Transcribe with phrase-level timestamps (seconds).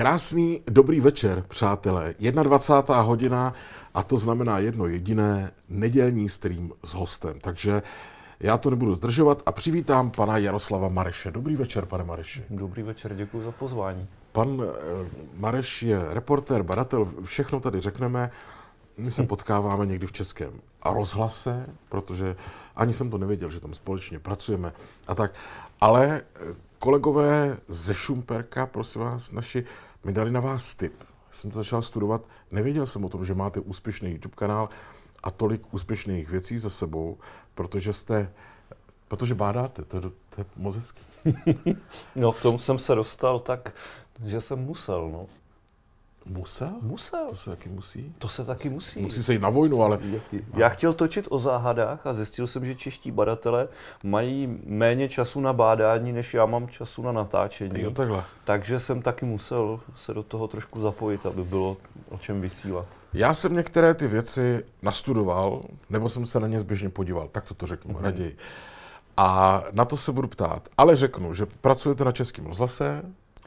[0.00, 2.14] Krásný dobrý večer, přátelé.
[2.42, 3.02] 21.
[3.02, 3.54] hodina
[3.94, 7.40] a to znamená jedno jediné nedělní stream s hostem.
[7.40, 7.82] Takže
[8.40, 11.30] já to nebudu zdržovat a přivítám pana Jaroslava Mareše.
[11.30, 12.44] Dobrý večer, pane Mareši.
[12.50, 14.08] Dobrý večer, děkuji za pozvání.
[14.32, 18.30] Pan eh, Mareš je reportér, badatel, všechno tady řekneme.
[18.96, 20.52] My se potkáváme někdy v českém
[20.84, 22.36] rozhlase, protože
[22.76, 24.72] ani jsem to nevěděl, že tam společně pracujeme
[25.06, 25.34] a tak.
[25.80, 29.64] Ale eh, kolegové ze Šumperka, prosím vás, naši,
[30.04, 31.04] mi dali na vás tip.
[31.30, 34.68] Jsem to začal studovat, nevěděl jsem o tom, že máte úspěšný YouTube kanál
[35.22, 37.18] a tolik úspěšných věcí za sebou,
[37.54, 38.32] protože jste,
[39.08, 41.02] protože bádáte, to je, to je moc hezký.
[42.16, 43.74] no, k tomu jsem se dostal tak,
[44.24, 45.26] že jsem musel, no.
[46.26, 46.70] Musel?
[46.82, 47.28] Musel.
[47.28, 48.14] To se taky musí?
[48.18, 49.00] To se taky musí.
[49.00, 49.98] Musí se jít na vojnu, ale...
[50.54, 53.68] Já chtěl točit o záhadách a zjistil jsem, že čeští badatele
[54.02, 57.82] mají méně času na bádání, než já mám času na natáčení.
[57.82, 58.24] Jo, takhle.
[58.44, 61.76] Takže jsem taky musel se do toho trošku zapojit, aby bylo
[62.08, 62.86] o čem vysílat.
[63.12, 67.54] Já jsem některé ty věci nastudoval, nebo jsem se na ně zběžně podíval, tak to
[67.54, 68.02] to řeknu mm-hmm.
[68.02, 68.36] raději.
[69.16, 70.68] A na to se budu ptát.
[70.76, 73.02] Ale řeknu, že pracujete na Českém rozhlase,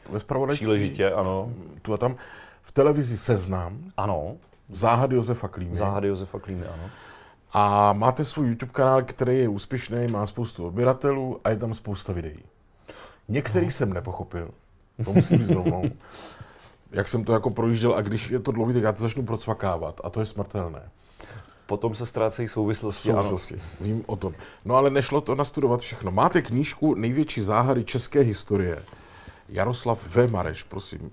[0.09, 0.65] ve spravodajství.
[0.65, 1.51] Příležitě, ano.
[1.81, 2.15] Tu a tam
[2.63, 3.91] v televizi Seznam.
[3.97, 4.35] Ano.
[4.69, 5.75] Záhady Josefa Klímy.
[5.75, 6.89] Záhady Josefa Klímy, ano.
[7.53, 12.13] A máte svůj YouTube kanál, který je úspěšný, má spoustu odběratelů a je tam spousta
[12.13, 12.43] videí.
[13.27, 13.71] Některý no.
[13.71, 14.51] jsem nepochopil,
[15.05, 15.83] to musím říct rovnou.
[16.91, 20.01] Jak jsem to jako projížděl a když je to dlouhý, tak já to začnu procvakávat
[20.03, 20.81] a to je smrtelné.
[21.65, 23.09] Potom se ztrácejí souvislosti.
[23.09, 23.63] Souvislosti, ano.
[23.81, 24.33] vím o tom.
[24.65, 26.11] No ale nešlo to nastudovat všechno.
[26.11, 28.83] Máte knížku Největší záhady české historie.
[29.49, 30.27] Jaroslav V.
[30.31, 31.11] Mareš, prosím.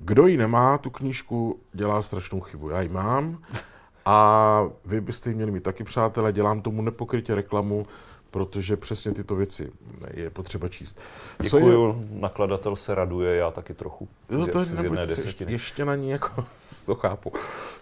[0.00, 2.70] Kdo ji nemá, tu knížku, dělá strašnou chybu.
[2.70, 3.38] Já ji mám
[4.04, 6.32] a vy byste ji měli mít taky, přátelé.
[6.32, 7.86] Dělám tomu nepokrytě reklamu,
[8.30, 9.72] protože přesně tyto věci
[10.14, 11.00] je potřeba číst.
[11.40, 12.20] Děkuju, je...
[12.20, 14.08] nakladatel se raduje, já taky trochu.
[14.30, 16.44] No to z, jedné ještě, ještě na ní, jako,
[16.86, 17.32] to chápu,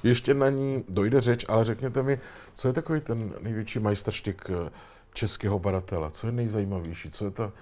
[0.03, 2.19] ještě na ní dojde řeč, ale řekněte mi,
[2.55, 4.71] co je takový ten největší majstrštik eh,
[5.13, 6.11] českého badatela?
[6.11, 7.11] Co je nejzajímavější?
[7.11, 7.53] Co je ta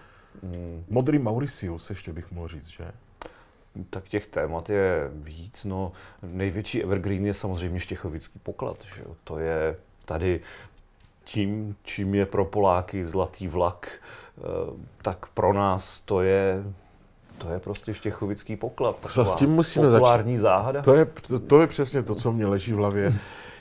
[0.42, 0.84] hmm.
[0.88, 2.92] modrý Mauricius, ještě bych mohl říct, že?
[3.90, 5.64] Tak těch témat je víc.
[5.64, 5.92] No,
[6.22, 8.76] největší evergreen je samozřejmě Štěchovický poklad.
[8.94, 9.16] Že jo?
[9.24, 10.40] To je tady
[11.24, 13.92] tím, čím je pro Poláky zlatý vlak,
[14.38, 14.42] eh,
[15.02, 16.64] tak pro nás to je
[17.38, 18.96] to je prostě Štěchovický poklad.
[18.96, 20.42] Taková s tím musíme populární začít.
[20.42, 20.82] záhada.
[20.82, 23.14] To je, to, to je přesně to, co mě leží v hlavě.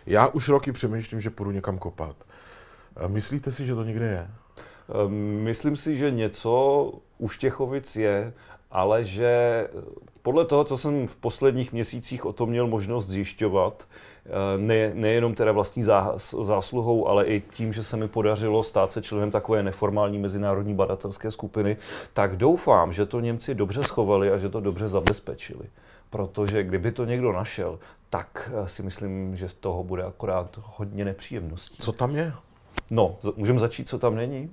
[0.05, 2.15] Já už roky přemýšlím, že půjdu někam kopat.
[3.07, 4.27] Myslíte si, že to někde je?
[5.05, 5.13] Ehm,
[5.43, 8.33] myslím si, že něco u Štěchovic je
[8.73, 9.67] ale že
[10.21, 13.87] podle toho, co jsem v posledních měsících o tom měl možnost zjišťovat,
[14.25, 15.83] eh, ne, nejenom teda vlastní
[16.41, 21.31] zásluhou, ale i tím, že se mi podařilo stát se členem takové neformální mezinárodní badatelské
[21.31, 21.77] skupiny,
[22.13, 25.65] tak doufám, že to Němci dobře schovali a že to dobře zabezpečili.
[26.09, 27.79] Protože kdyby to někdo našel,
[28.09, 31.77] tak eh, si myslím, že z toho bude akorát hodně nepříjemností.
[31.79, 32.33] Co tam je?
[32.89, 34.49] No, můžeme začít, co tam není?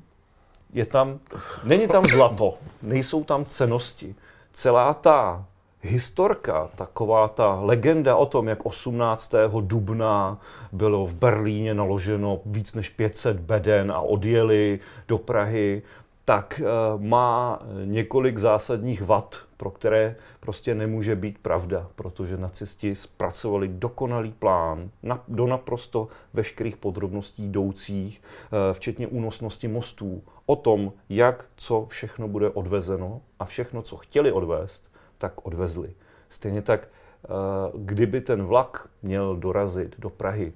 [0.72, 1.18] Je tam,
[1.64, 4.14] není tam zlato, nejsou tam cenosti.
[4.52, 5.44] Celá ta
[5.82, 9.34] historka, taková ta legenda o tom, jak 18.
[9.60, 10.38] dubna
[10.72, 15.82] bylo v Berlíně naloženo víc než 500 beden a odjeli do Prahy,
[16.24, 16.64] tak eh,
[16.98, 24.90] má několik zásadních vad, pro které prostě nemůže být pravda, protože nacisti zpracovali dokonalý plán
[25.02, 32.28] na, do naprosto veškerých podrobností jdoucích, eh, včetně únosnosti mostů, o tom, jak co všechno
[32.28, 35.94] bude odvezeno a všechno, co chtěli odvést, tak odvezli.
[36.28, 37.28] Stejně tak, eh,
[37.74, 40.52] kdyby ten vlak měl dorazit do Prahy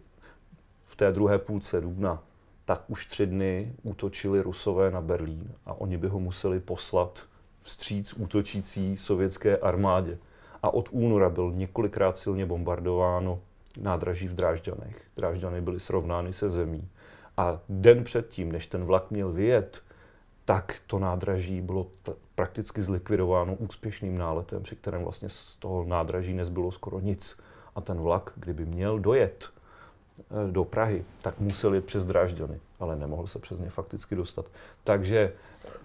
[0.85, 2.23] v té druhé půlce dubna,
[2.65, 7.23] tak už tři dny útočili Rusové na Berlín a oni by ho museli poslat
[7.63, 10.19] vstříc útočící sovětské armádě.
[10.63, 13.41] A od února byl několikrát silně bombardováno
[13.81, 15.03] nádraží v Drážďanech.
[15.17, 16.89] Drážďany byly srovnány se zemí.
[17.37, 19.83] A den předtím, než ten vlak měl vyjet,
[20.45, 26.35] tak to nádraží bylo t- prakticky zlikvidováno úspěšným náletem, při kterém vlastně z toho nádraží
[26.35, 27.39] nezbylo skoro nic.
[27.75, 29.51] A ten vlak, kdyby měl dojet
[30.19, 34.51] eh, do Prahy, tak musel jet přes Drážďany, ale nemohl se přes ně fakticky dostat.
[34.85, 35.33] Takže,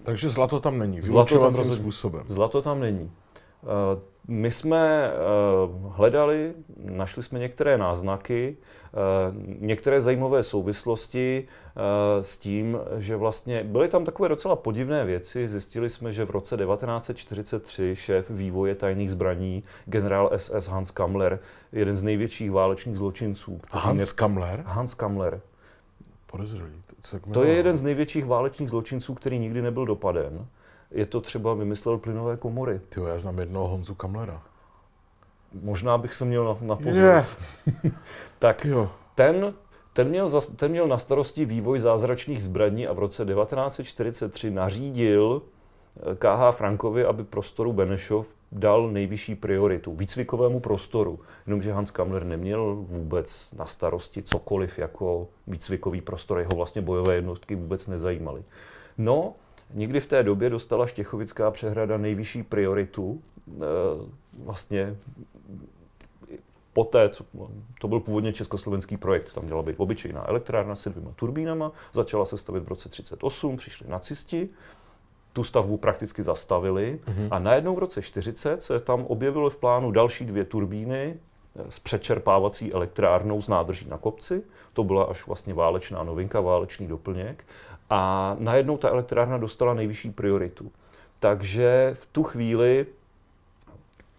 [0.03, 2.23] Takže zlato tam není, zlato tam způsobem.
[2.27, 3.11] Zlato tam není.
[3.63, 5.11] Eh, my jsme
[5.89, 8.57] hledali, našli jsme některé náznaky,
[8.93, 15.47] Eh, některé zajímavé souvislosti eh, s tím, že vlastně byly tam takové docela podivné věci.
[15.47, 21.39] Zjistili jsme, že v roce 1943 šéf vývoje tajných zbraní, generál SS Hans Kammler,
[21.71, 23.59] jeden z největších válečných zločinců.
[23.71, 24.63] Hans Kammler?
[24.65, 25.41] Hans Kammler.
[26.27, 26.71] Podezřelý.
[27.11, 30.45] To, to je jeden z největších válečných zločinců, který nikdy nebyl dopaden.
[30.91, 32.81] Je to třeba vymyslel plynové komory.
[32.89, 34.41] Ty já znám jednoho Honzu Kamlera.
[35.61, 36.91] možná bych se měl na, na.
[36.91, 37.25] Je.
[38.39, 38.91] tak Jo.
[39.15, 39.53] ten,
[39.93, 45.41] ten, měl za, ten měl na starosti vývoj zázračných zbraní a v roce 1943 nařídil
[45.41, 51.19] eh, KH Frankovi, aby prostoru Benešov dal nejvyšší prioritu, výcvikovému prostoru.
[51.47, 57.55] Jenomže Hans Kammler neměl vůbec na starosti cokoliv jako výcvikový prostor, jeho vlastně bojové jednotky
[57.55, 58.43] vůbec nezajímaly.
[58.97, 59.33] No,
[59.73, 63.61] někdy v té době dostala Štěchovická přehrada nejvyšší prioritu, eh,
[64.43, 64.95] vlastně
[66.73, 67.25] poté, co
[67.81, 72.37] to byl původně československý projekt, tam měla být obyčejná elektrárna se dvěma turbínama, začala se
[72.37, 74.49] stavit v roce 38, přišli nacisti,
[75.33, 77.27] tu stavbu prakticky zastavili mm-hmm.
[77.31, 81.15] a najednou v roce 40 se tam objevilo v plánu další dvě turbíny
[81.55, 84.43] eh, s přečerpávací elektrárnou z nádrží na kopci.
[84.73, 87.43] To byla až vlastně válečná novinka, válečný doplněk.
[87.89, 90.71] A najednou ta elektrárna dostala nejvyšší prioritu.
[91.19, 92.85] Takže v tu chvíli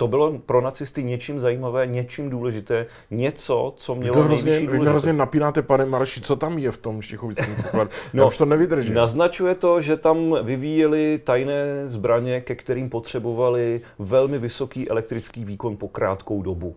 [0.01, 4.91] to bylo pro nacisty něčím zajímavé, něčím důležité, něco, co mělo to hrozně, nejvyšší důležitost.
[4.91, 7.91] hrozně napínáte, pane Marši, co tam je v tom štěchovickém pokladu?
[8.15, 8.95] No, Já už to nevydržím.
[8.95, 15.89] Naznačuje to, že tam vyvíjeli tajné zbraně, ke kterým potřebovali velmi vysoký elektrický výkon po
[15.89, 16.77] krátkou dobu.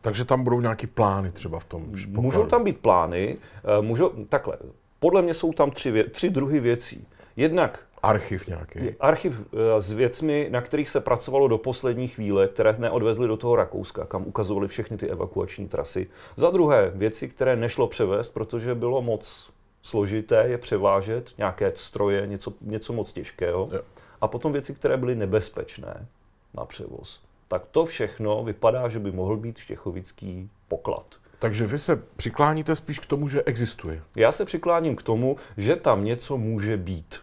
[0.00, 2.22] Takže tam budou nějaký plány třeba v tom pokladu.
[2.22, 4.56] Můžou tam být plány, eh, můžou, takhle,
[5.02, 7.06] podle mě jsou tam tři, vě, tři druhy věcí.
[7.36, 8.84] Jednak Archiv nějaký.
[8.84, 13.36] je archiv eh, s věcmi, na kterých se pracovalo do poslední chvíle, které neodvezli do
[13.36, 16.06] toho Rakouska, kam ukazovali všechny ty evakuační trasy.
[16.36, 19.50] Za druhé, věci, které nešlo převést, protože bylo moc
[19.82, 23.68] složité je převážet, nějaké stroje, něco, něco moc těžkého.
[23.72, 23.80] Jo.
[24.20, 26.06] A potom věci, které byly nebezpečné
[26.54, 27.20] na převoz.
[27.52, 31.06] Tak to všechno vypadá, že by mohl být štěchovický poklad.
[31.38, 34.02] Takže vy se přikláníte spíš k tomu, že existuje.
[34.16, 37.20] Já se přikláním k tomu, že tam něco může být.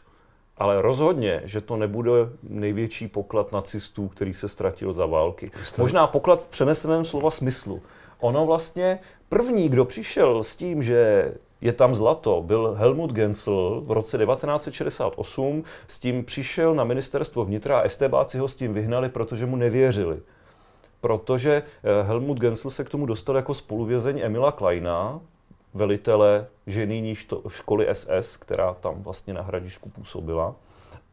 [0.58, 2.12] Ale rozhodně, že to nebude
[2.44, 5.52] největší poklad nacistů, který se ztratil za války.
[5.64, 7.82] jste- Možná poklad v přeneseném slova smyslu.
[8.20, 9.00] Ono vlastně
[9.30, 15.64] první, kdo přišel s tím, že je tam zlato, byl Helmut Gensel v roce 1968.
[15.88, 20.20] S tím přišel na ministerstvo vnitra a estébáci ho s tím vyhnali, protože mu nevěřili.
[21.02, 25.20] Protože eh, Helmut Gensel se k tomu dostal jako spoluvězeň Emila Kleina,
[25.74, 30.56] velitele ženijní što- školy SS, která tam vlastně na Hradišku působila.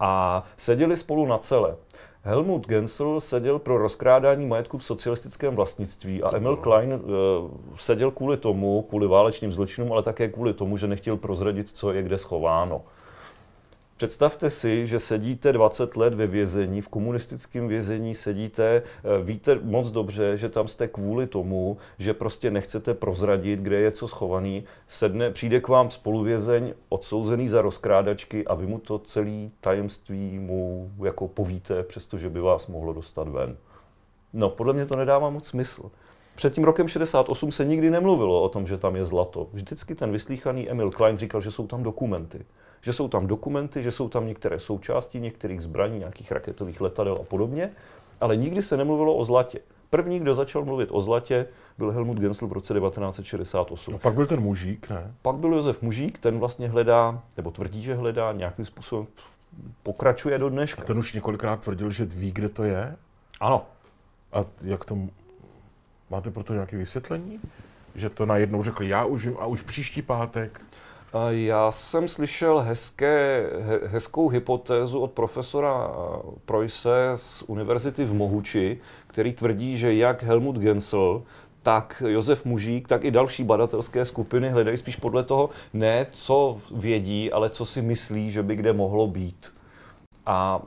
[0.00, 1.76] A seděli spolu na cele.
[2.26, 7.00] Helmut Gensel seděl pro rozkrádání majetku v socialistickém vlastnictví a Emil Klein uh,
[7.76, 12.02] seděl kvůli tomu, kvůli válečným zločinům, ale také kvůli tomu, že nechtěl prozradit, co je
[12.02, 12.82] kde schováno.
[13.96, 19.90] Představte si, že sedíte 20 let ve vězení, v komunistickém vězení sedíte, eh, víte moc
[19.90, 24.64] dobře, že tam jste kvůli tomu, že prostě nechcete prozradit, kde je co schovaný.
[24.88, 30.90] Sedne, přijde k vám spoluvězeň, odsouzený za rozkrádačky a vy mu to celé tajemství mu
[31.04, 33.56] jako povíte, přestože by vás mohlo dostat ven.
[34.32, 35.90] No, podle mě to nedává moc smysl.
[36.34, 39.48] Před tím rokem 68 se nikdy nemluvilo o tom, že tam je zlato.
[39.52, 42.44] Vždycky ten vyslíchaný Emil Klein říkal, že jsou tam dokumenty.
[42.86, 47.24] Že jsou tam dokumenty, že jsou tam některé součásti některých zbraní, nějakých raketových letadel a
[47.24, 47.70] podobně,
[48.20, 49.58] ale nikdy se nemluvilo o zlatě.
[49.90, 51.46] První, kdo začal mluvit o zlatě,
[51.78, 53.92] byl Helmut Gensel v roce 1968.
[53.92, 55.14] No pak byl ten mužík, ne?
[55.22, 59.06] Pak byl Josef Mužík, ten vlastně hledá, nebo tvrdí, že hledá, nějakým způsobem
[59.82, 60.84] pokračuje do dneška.
[60.84, 62.96] Ten už několikrát tvrdil, že ví, kde to je.
[63.40, 63.66] Ano,
[64.32, 64.98] A jak to...
[66.10, 67.40] Máte pro to nějaké vysvětlení?
[67.94, 70.60] Že to najednou řekli, já už vím, a už příští pátek.
[71.28, 75.90] Já jsem slyšel hezké, he, hezkou hypotézu od profesora
[76.44, 81.22] Preusse z univerzity v Mohuči, který tvrdí, že jak Helmut Gensel,
[81.62, 87.32] tak Josef Mužík, tak i další badatelské skupiny hledají spíš podle toho, ne co vědí,
[87.32, 89.54] ale co si myslí, že by kde mohlo být.
[90.26, 90.62] A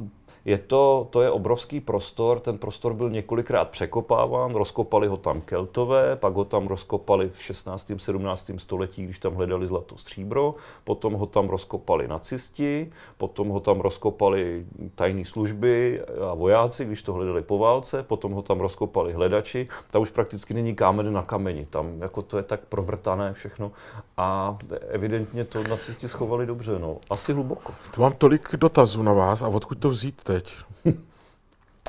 [0.49, 6.15] je to, to je obrovský prostor, ten prostor byl několikrát překopáván, rozkopali ho tam Keltové,
[6.15, 7.91] pak ho tam rozkopali v 16.
[7.97, 8.51] 17.
[8.57, 14.65] století, když tam hledali zlato stříbro, potom ho tam rozkopali nacisti, potom ho tam rozkopali
[14.95, 16.01] tajné služby
[16.31, 20.53] a vojáci, když to hledali po válce, potom ho tam rozkopali hledači, tam už prakticky
[20.53, 23.71] není kámen na kameni, tam jako to je tak provrtané všechno
[24.17, 27.73] a evidentně to nacisti schovali dobře, no, asi hluboko.
[27.95, 30.38] To mám tolik dotazů na vás a odkud to vzít teď?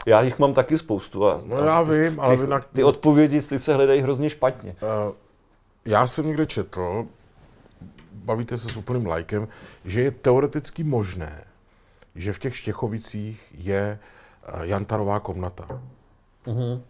[0.06, 2.60] Já jich mám taky spoustu a, No já vím, ale ty, na...
[2.60, 4.76] ty odpovědi ty se hledají hrozně špatně.
[4.82, 5.12] Eh,
[5.84, 7.06] Já jsem někde četl,
[8.12, 9.48] bavíte se s úplným lajkem,
[9.84, 11.44] že je teoreticky možné,
[12.14, 13.98] že v těch Štěchovicích je
[14.44, 15.80] eh, Jantarová komnata.
[16.46, 16.82] Mhm.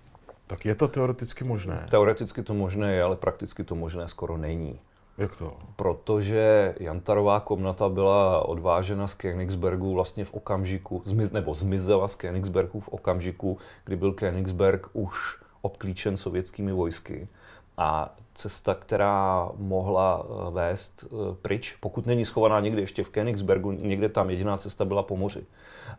[0.47, 1.87] Tak je to teoreticky možné?
[1.91, 4.81] Teoreticky to možné je, ale prakticky to možné skoro není.
[5.21, 5.53] Jak to?
[5.77, 12.81] Protože Jantarová komnata byla odvážena z Königsbergu vlastně v okamžiku, zmiz, nebo zmizela z Königsbergu
[12.81, 17.29] v okamžiku, kdy byl Königsberg už obklíčen sovětskými vojsky.
[17.77, 23.87] A cesta, která mohla eh, vést eh, pryč, pokud není schovaná někde ještě v Königsbergu,
[23.87, 25.47] někde tam jediná cesta byla po moři.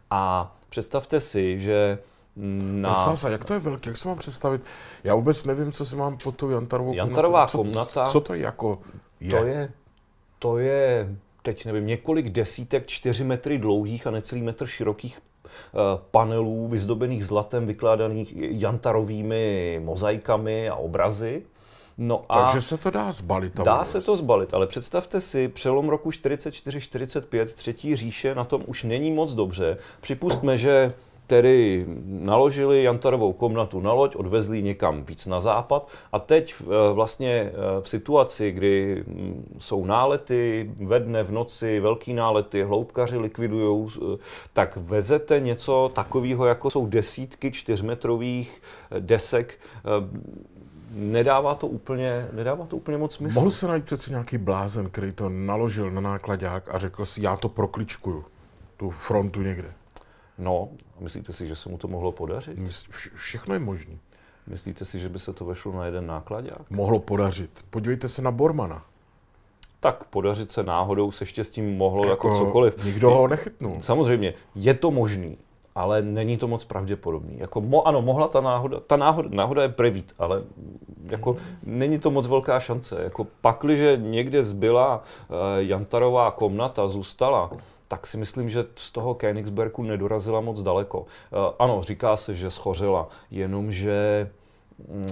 [0.10, 2.00] A představte si, že
[2.36, 2.96] na...
[2.96, 4.62] Sasa, jak to je velké, jak se mám představit?
[5.04, 8.06] Já vůbec nevím, co si mám pod tou Jantarovou Jantarová komnata.
[8.06, 8.80] Co, co to jako
[9.22, 9.40] je?
[9.40, 9.72] To je,
[10.40, 15.50] to je, teď nevím, několik desítek čtyři metry dlouhých a necelý metr širokých eh,
[16.12, 21.44] panelů vyzdobených zlatem, vykládaných jantarovými mozaikami a obrazy.
[21.98, 23.54] No a Takže se to dá zbalit.
[23.54, 28.84] Dá se to zbalit, ale představte si, přelom roku 44-45, třetí říše, na tom už
[28.84, 29.78] není moc dobře.
[30.02, 30.94] Připustme, že
[31.32, 37.32] tedy naložili Jantarovou komnatu na loď, odvezli někam víc na západ a teď eh, vlastně
[37.32, 43.88] eh, v situaci, kdy mm, jsou nálety ve dne, v noci, velký nálety, hloubkaři likvidují,
[43.96, 44.18] eh,
[44.54, 48.62] tak vezete něco takového, jako jsou desítky čtyřmetrových
[49.00, 49.60] desek
[50.92, 53.40] nedává to úplně, nedává to úplně moc smysl.
[53.40, 57.36] Mohl se najít přece nějaký blázen, který to naložil na nákladák a řekl si, já
[57.36, 58.26] to prokličkuju,
[58.78, 59.74] tu frontu někde.
[60.38, 60.70] No,
[61.00, 62.60] myslíte si, že se mu to mohlo podařit?
[63.16, 63.94] Všechno je možné.
[64.48, 66.70] Myslíte si, že by se to vešlo na jeden nákladák?
[66.70, 67.66] Mohlo podařit.
[67.70, 68.86] Podívejte se na Bormana.
[69.80, 72.84] Tak podařit se náhodou se štěstím mohlo jako, jako cokoliv.
[72.84, 73.76] Nikdo ho nechytnul.
[73.80, 75.38] Samozřejmě, je to možný,
[75.76, 77.38] ale není to moc pravděpodobný.
[77.38, 80.44] Jako, mo, ano, mohla ta náhoda, ta náhoda, náhoda je prevít, ale
[81.06, 83.04] jako, není to moc velká šance.
[83.04, 87.52] Jako, pakliže někde zbyla uh, Jantarová komnata, zůstala,
[87.92, 91.00] tak si myslím, že z toho Königsbergu nedorazila moc daleko.
[91.00, 91.06] Uh,
[91.60, 94.30] ano, říká se, že schořela, jenomže
[94.88, 95.06] um,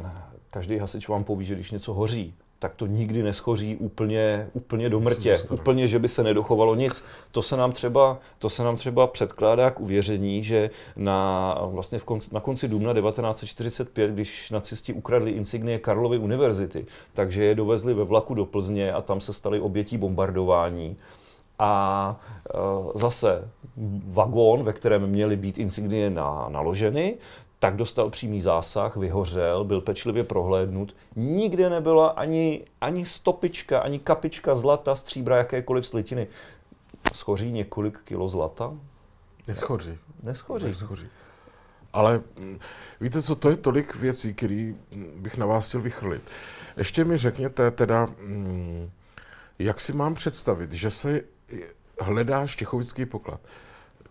[0.50, 5.00] každý hasič vám poví, že když něco hoří, tak to nikdy neschoří úplně, úplně do
[5.00, 7.04] mrtě, úplně, že by se nedochovalo nic.
[7.32, 12.06] To se nám třeba, to se nám třeba předkládá k uvěření, že na, vlastně v
[12.06, 18.04] konci, na konci dubna 1945, když nacisti ukradli insignie Karlovy univerzity, takže je dovezli ve
[18.04, 20.98] vlaku do Plzně a tam se stali obětí bombardování.
[21.60, 22.16] A
[22.50, 22.58] e,
[22.96, 23.50] zase
[24.08, 27.18] vagón, ve kterém měly být insignie na, naloženy,
[27.60, 30.96] tak dostal přímý zásah, vyhořel, byl pečlivě prohlédnut.
[31.16, 36.28] Nikde nebyla ani, ani stopička, ani kapička zlata, stříbra, jakékoliv slitiny.
[37.14, 38.74] Schoří několik kilo zlata?
[39.48, 39.98] Neschoří.
[40.24, 40.66] Neschoří.
[40.66, 41.08] Neschoří.
[41.94, 42.60] Ale mm,
[43.02, 44.74] víte co, to je tolik věcí, které
[45.16, 46.24] bych na vás chtěl vychrlit.
[46.78, 48.90] Ještě mi řekněte teda, mm,
[49.60, 51.22] jak si mám představit, že se
[52.02, 53.40] hledá štěchovický poklad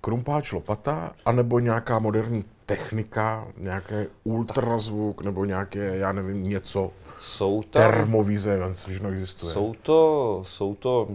[0.00, 7.82] krumpáč lopata, anebo nějaká moderní technika, nějaký ultrazvuk, nebo nějaké, já nevím, něco, jsou tam,
[7.82, 9.52] termovize, všechno existuje.
[9.52, 11.08] Jsou to, jsou to,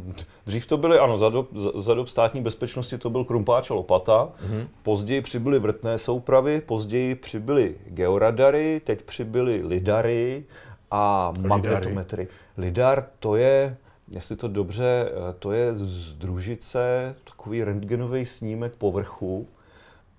[0.46, 4.28] dřív to byly, ano, za dob, za dob státní bezpečnosti to byl krumpáč a lopata,
[4.28, 4.68] mm-hmm.
[4.84, 10.44] později přibyly vrtné soupravy, později přibyly georadary, teď přibyly lidary
[10.92, 12.28] a magnetometry.
[12.58, 13.78] Lidar to je,
[14.16, 19.48] jestli to dobře, eh, to je z družice, takový rentgenový snímek povrchu,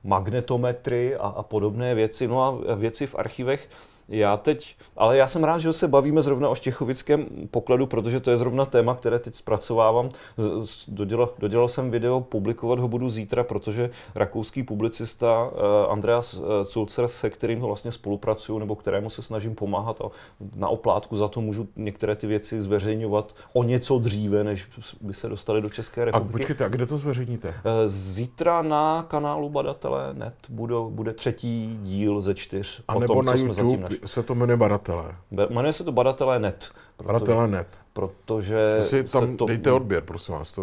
[0.04, 2.28] magnetometry a, a podobné věci.
[2.28, 3.68] No a věci v archivech
[4.08, 8.30] já teď, ale já jsem rád, že se bavíme zrovna o Štěchovickém pokladu, protože to
[8.30, 10.08] je zrovna téma, které teď zpracovávám.
[10.88, 17.08] Dodělal, dodělal jsem video, publikovat ho budu zítra, protože rakouský publicista eh, Andreas eh, Zulcer,
[17.08, 20.04] se kterým ho vlastně spolupracuju, nebo kterému se snažím pomáhat a
[20.56, 24.68] na oplátku za to můžu některé ty věci zveřejňovat o něco dříve, než
[25.00, 26.30] by se dostali do České republiky.
[26.30, 27.48] A počkejte, a kde to zveřejníte?
[27.48, 32.82] Eh, zítra na kanálu Badatele net bude, bude třetí díl ze čtyř.
[32.88, 35.16] A nebo tom, na YouTube se to jmenuje Badatelé.
[35.50, 36.70] Jmenuje se to Badatelé net.
[37.04, 37.80] Badatelé net.
[37.92, 39.46] Protože si tam to...
[39.46, 40.62] dejte odběr, prosím vás, to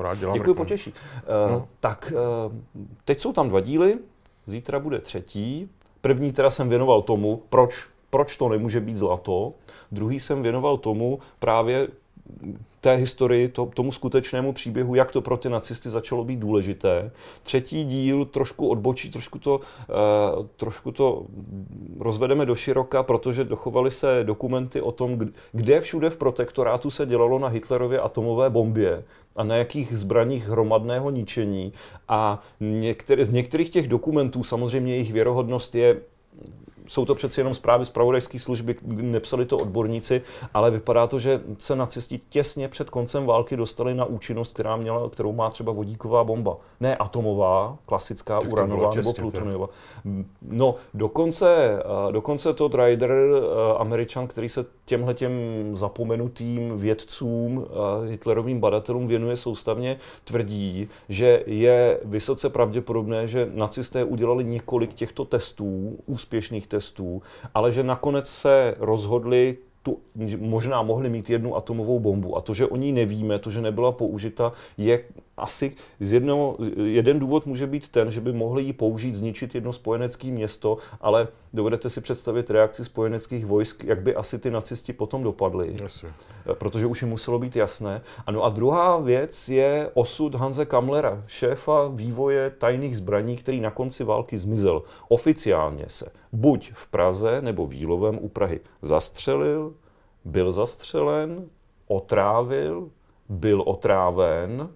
[0.00, 0.34] rád dělám.
[0.34, 0.90] Děkuji, potěší.
[0.90, 1.68] Uh, no.
[1.80, 2.12] Tak
[2.46, 2.56] uh,
[3.04, 3.98] teď jsou tam dva díly,
[4.46, 5.70] zítra bude třetí.
[6.00, 9.52] První teda jsem věnoval tomu, proč, proč to nemůže být zlato.
[9.92, 11.88] Druhý jsem věnoval tomu právě
[12.84, 17.10] té historii, to, tomu skutečnému příběhu, jak to pro ty nacisty začalo být důležité.
[17.42, 21.26] Třetí díl trošku odbočí, trošku to, uh, trošku to
[21.98, 25.18] rozvedeme do široka, protože dochovaly se dokumenty o tom,
[25.52, 29.04] kde všude v protektorátu se dělalo na Hitlerově atomové bombě
[29.36, 31.72] a na jakých zbraních hromadného ničení.
[32.08, 36.00] A některé, z některých těch dokumentů samozřejmě jejich věrohodnost je
[36.86, 40.22] jsou to přeci jenom zprávy z pravodajské služby, nepsali to odborníci,
[40.54, 45.10] ale vypadá to, že se nacisti těsně před koncem války dostali na účinnost, která měla,
[45.10, 46.56] kterou má třeba vodíková bomba.
[46.80, 49.68] Ne atomová, klasická tak uranová těsně, nebo plutoniová.
[50.42, 53.12] No, dokonce, dokonce to Ryder,
[53.78, 55.32] američan, který se těmhle těm
[55.72, 57.66] zapomenutým vědcům,
[58.08, 65.98] Hitlerovým badatelům věnuje soustavně, tvrdí, že je vysoce pravděpodobné, že nacisté udělali několik těchto testů,
[66.06, 67.22] úspěšných testů,
[67.54, 69.98] ale že nakonec se rozhodli tu,
[70.38, 72.36] možná mohli mít jednu atomovou bombu.
[72.36, 75.04] A to, že o ní nevíme, to, že nebyla použita, je
[75.36, 79.72] asi z jedno, jeden důvod může být ten, že by mohli ji použít, zničit jedno
[79.72, 85.22] spojenecké město, ale dovedete si představit reakci spojeneckých vojsk, jak by asi ty nacisti potom
[85.22, 85.76] dopadli.
[85.82, 86.08] Jasně.
[86.54, 88.02] Protože už jim muselo být jasné.
[88.26, 94.04] Ano a druhá věc je osud Hanze Kamlera, šéfa vývoje tajných zbraní, který na konci
[94.04, 94.82] války zmizel.
[95.08, 99.74] Oficiálně se buď v Praze nebo v Jílovém u Prahy zastřelil,
[100.24, 101.48] byl zastřelen,
[101.86, 102.90] otrávil,
[103.28, 104.68] byl otráven,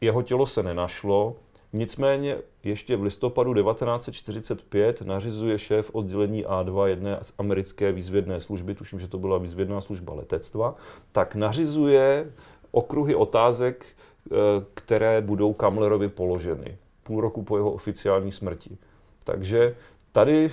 [0.00, 1.36] jeho tělo se nenašlo,
[1.72, 9.08] nicméně ještě v listopadu 1945 nařizuje šéf oddělení A2 jedné americké výzvědné služby, tuším, že
[9.08, 10.74] to byla výzvědná služba letectva,
[11.12, 12.32] tak nařizuje
[12.70, 14.34] okruhy otázek, eh,
[14.74, 18.78] které budou Kamlerovi položeny půl roku po jeho oficiální smrti.
[19.24, 19.76] Takže
[20.12, 20.50] tady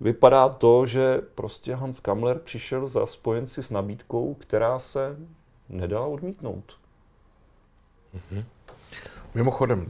[0.00, 5.16] vypadá to, že prostě Hans Kamler přišel za spojenci s nabídkou, která se
[5.68, 6.78] nedá odmítnout.
[8.14, 8.44] Mm-hmm.
[9.34, 9.86] Mimochodem,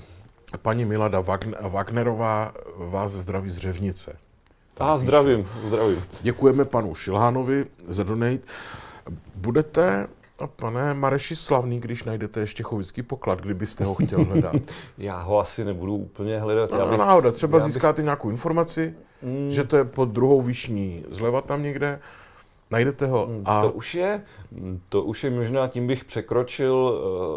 [0.63, 1.25] paní Milada
[1.61, 4.17] Wagnerová vás zdraví z Řevnice.
[4.79, 6.03] A zdravím, zdravím.
[6.21, 8.39] Děkujeme panu Šilhánovi za donate.
[9.35, 10.09] Budete,
[10.57, 14.55] pane Mareši, slavný, když najdete ještě chovický poklad, kdybyste ho chtěl hledat?
[14.99, 16.71] Já ho asi nebudu úplně hledat.
[16.71, 18.05] No, já bych, náhoda, třeba získáte bych...
[18.05, 19.51] nějakou informaci, mm.
[19.51, 22.01] že to je pod druhou výšní zleva tam někde,
[22.71, 23.27] Najdete ho.
[23.27, 23.63] Hmm, a...
[23.63, 24.23] To už je,
[24.89, 26.75] to už je možná, tím bych překročil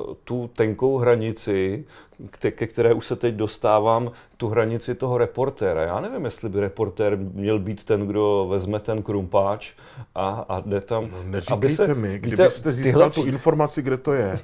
[0.08, 1.86] uh, tu tenkou hranici,
[2.30, 5.82] ke, ke které už se teď dostávám, tu hranici toho reportéra.
[5.82, 9.74] Já nevím, jestli by reportér měl být ten, kdo vezme ten krumpáč
[10.16, 11.10] a, a jde tam.
[11.12, 13.10] No, neříkejte aby se, mi, kdybyste získal tyhle...
[13.10, 14.40] tu informaci, kde to je,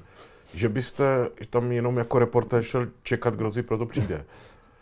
[0.53, 4.25] že byste tam jenom jako reportér šel čekat, kdo si pro to přijde.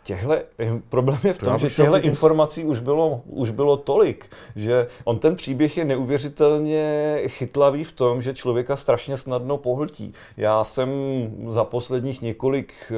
[0.06, 0.42] Těhle,
[0.88, 5.36] problém je v tom, že těchto informací už bylo, už bylo tolik, že on ten
[5.36, 10.12] příběh je neuvěřitelně chytlavý v tom, že člověka strašně snadno pohltí.
[10.36, 10.90] Já jsem
[11.48, 12.94] za posledních několik eh,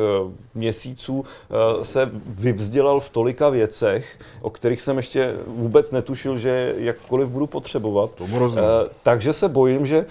[0.54, 7.28] měsíců eh, se vyvzdělal v tolika věcech, o kterých jsem ještě vůbec netušil, že jakkoliv
[7.28, 8.14] budu potřebovat.
[8.14, 8.68] Tomu rozumím.
[8.85, 10.06] Eh, takže se bojím, že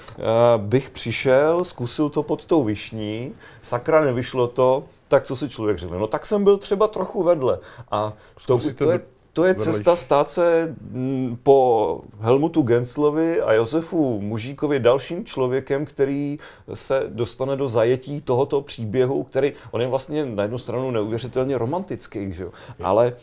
[0.57, 5.99] bych přišel, zkusil to pod tou višní, sakra nevyšlo to, tak co si člověk řekne?
[5.99, 7.59] No tak jsem byl třeba trochu vedle.
[7.91, 8.13] A
[8.47, 8.99] to, to, je,
[9.33, 16.39] to je cesta stát se mm, po Helmutu Genslovi a Josefu Mužíkovi dalším člověkem, který
[16.73, 22.33] se dostane do zajetí tohoto příběhu, který, on je vlastně na jednu stranu neuvěřitelně romantický,
[22.33, 22.51] že jo?
[22.83, 23.13] ale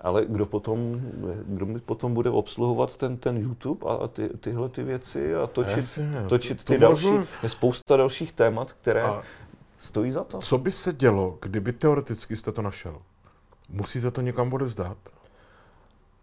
[0.00, 1.00] ale kdo potom,
[1.46, 5.76] kdo mi potom bude obsluhovat ten, ten YouTube a ty, tyhle ty věci a točit,
[5.76, 7.08] Jasně, točit ty další,
[7.42, 9.22] je spousta dalších témat, které a
[9.78, 10.38] stojí za to.
[10.38, 12.98] Co by se dělo, kdyby teoreticky jste to našel?
[13.68, 14.96] Musíte to někam odevzdat?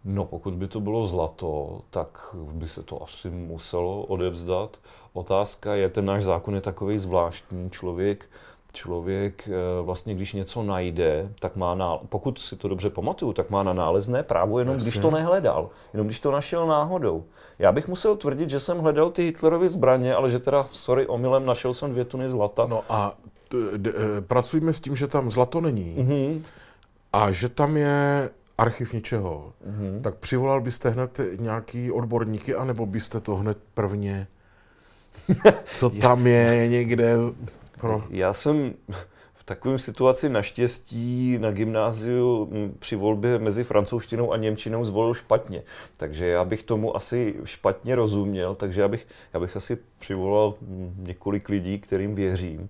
[0.06, 4.78] No, pokud by to bylo zlato, tak by se to asi muselo odevzdat.
[5.14, 7.70] Otázka je, ten náš zákon je takový zvláštní.
[7.70, 8.26] Člověk,
[8.74, 13.50] člověk eh, vlastně, když něco najde, tak má na, pokud si to dobře pamatuju, tak
[13.50, 14.92] má na nálezné právo jenom Jasně.
[14.92, 17.24] když to nehledal, jenom když to našel náhodou.
[17.60, 21.46] Já bych musel tvrdit, že jsem hledal ty Hitlerovy zbraně, ale že teda, sorry, omylem
[21.46, 22.66] našel jsem dvě tuny zlata.
[22.70, 23.14] No a
[23.54, 26.42] Eh, pracujeme s tím, že tam zlato není mm-hmm.
[27.14, 30.02] a že tam je archiv něčeho, mm-hmm.
[30.02, 34.28] tak přivolal byste hned nějaký odborníky, anebo byste to hned prvně,
[35.76, 37.16] co tam je někde
[37.78, 38.04] pro...
[38.10, 38.74] Já jsem
[39.34, 45.64] v takové situaci naštěstí na gymnáziu při volbě mezi francouzštinou a němčinou zvolil špatně.
[45.98, 50.56] Takže já bych tomu asi špatně rozuměl, takže já bych, já bych asi přivolal
[50.98, 52.70] několik lidí, kterým věřím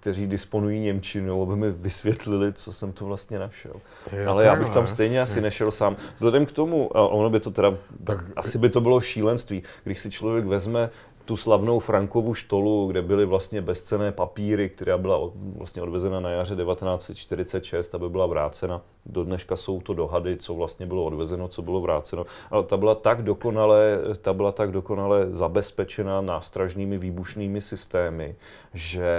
[0.00, 3.72] kteří disponují Němčinou, aby mi vysvětlili, co jsem to vlastně našel.
[4.12, 5.96] Je, Ale já bych tam stejně asi nešel sám.
[6.16, 9.98] Vzhledem k tomu, a ono by to teda, tak, asi by to bylo šílenství, když
[9.98, 10.90] si člověk vezme
[11.24, 15.18] tu slavnou Frankovu štolu, kde byly vlastně bezcené papíry, která byla
[15.56, 18.82] vlastně odvezena na jaře 1946, aby byla vrácena.
[19.06, 22.26] Do dneška jsou to dohady, co vlastně bylo odvezeno, co bylo vráceno.
[22.50, 28.36] Ale ta byla tak dokonale, ta byla tak dokonale zabezpečena nástražnými výbušnými systémy,
[28.74, 29.12] že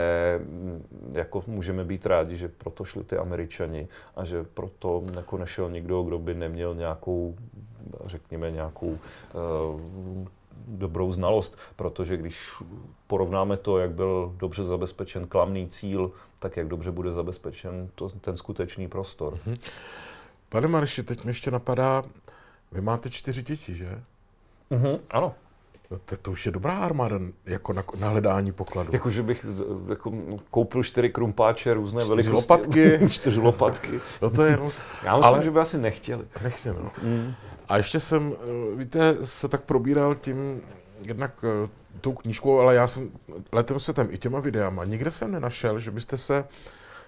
[0.44, 5.70] mm, jako můžeme být rádi, že proto šli ty Američani a že proto jako nešel
[5.70, 7.36] nikdo, kdo by neměl nějakou
[8.06, 9.80] řekněme, nějakou uh,
[10.68, 12.50] dobrou znalost, protože když
[13.08, 18.38] porovnáme to, jak byl dobře zabezpečen klamný cíl, tak jak dobře bude zabezpečen to, ten
[18.38, 19.34] skutečný prostor.
[19.48, 19.58] Mm-hmm.
[20.50, 22.04] Pane Marši, teď mi ještě napadá,
[22.72, 24.02] vy máte čtyři děti, že?
[24.72, 25.34] Mm-hmm, ano.
[25.92, 28.90] No, to, to už je dobrá armáda jako na, na hledání pokladu.
[28.94, 30.14] Jako, že bych z, jako,
[30.52, 32.54] koupil čtyři krumpáče různé Čtyři velikosti.
[32.54, 33.00] lopatky.
[33.10, 34.00] čtyři lopatky.
[34.22, 34.64] No to je, no,
[35.04, 36.26] Já myslím, Ale- že by asi nechtěli.
[36.44, 36.92] nechci, no.
[37.04, 37.34] Mm.
[37.70, 40.62] A ještě jsem, eh, víte, se tak probíral tím,
[41.02, 41.70] jednak eh,
[42.02, 43.12] tou knížkou, ale já jsem
[43.52, 44.86] letem se tam i těma videama.
[44.86, 46.46] Nikde jsem nenašel, že byste se,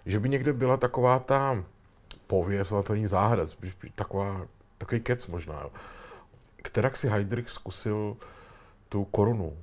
[0.05, 1.63] že by někde byla taková ta
[2.27, 3.43] pověst, ale to není záhada,
[3.95, 4.41] taková,
[4.77, 5.69] takový kec možná, jo.
[6.55, 8.17] Kterak si Heydrich zkusil
[8.89, 9.53] tu korunu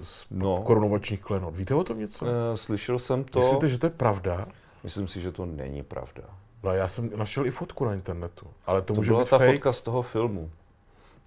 [0.00, 0.62] z No.
[0.62, 1.56] korunovačních klenot.
[1.56, 2.26] Víte o tom něco?
[2.26, 3.38] Eh, Slyšel jsem to.
[3.38, 4.46] Myslíte, že to je pravda?
[4.84, 6.22] Myslím si, že to není pravda.
[6.62, 9.38] No já jsem našel i fotku na internetu, ale to, To může byla být ta
[9.38, 9.50] fake.
[9.52, 10.50] fotka z toho filmu.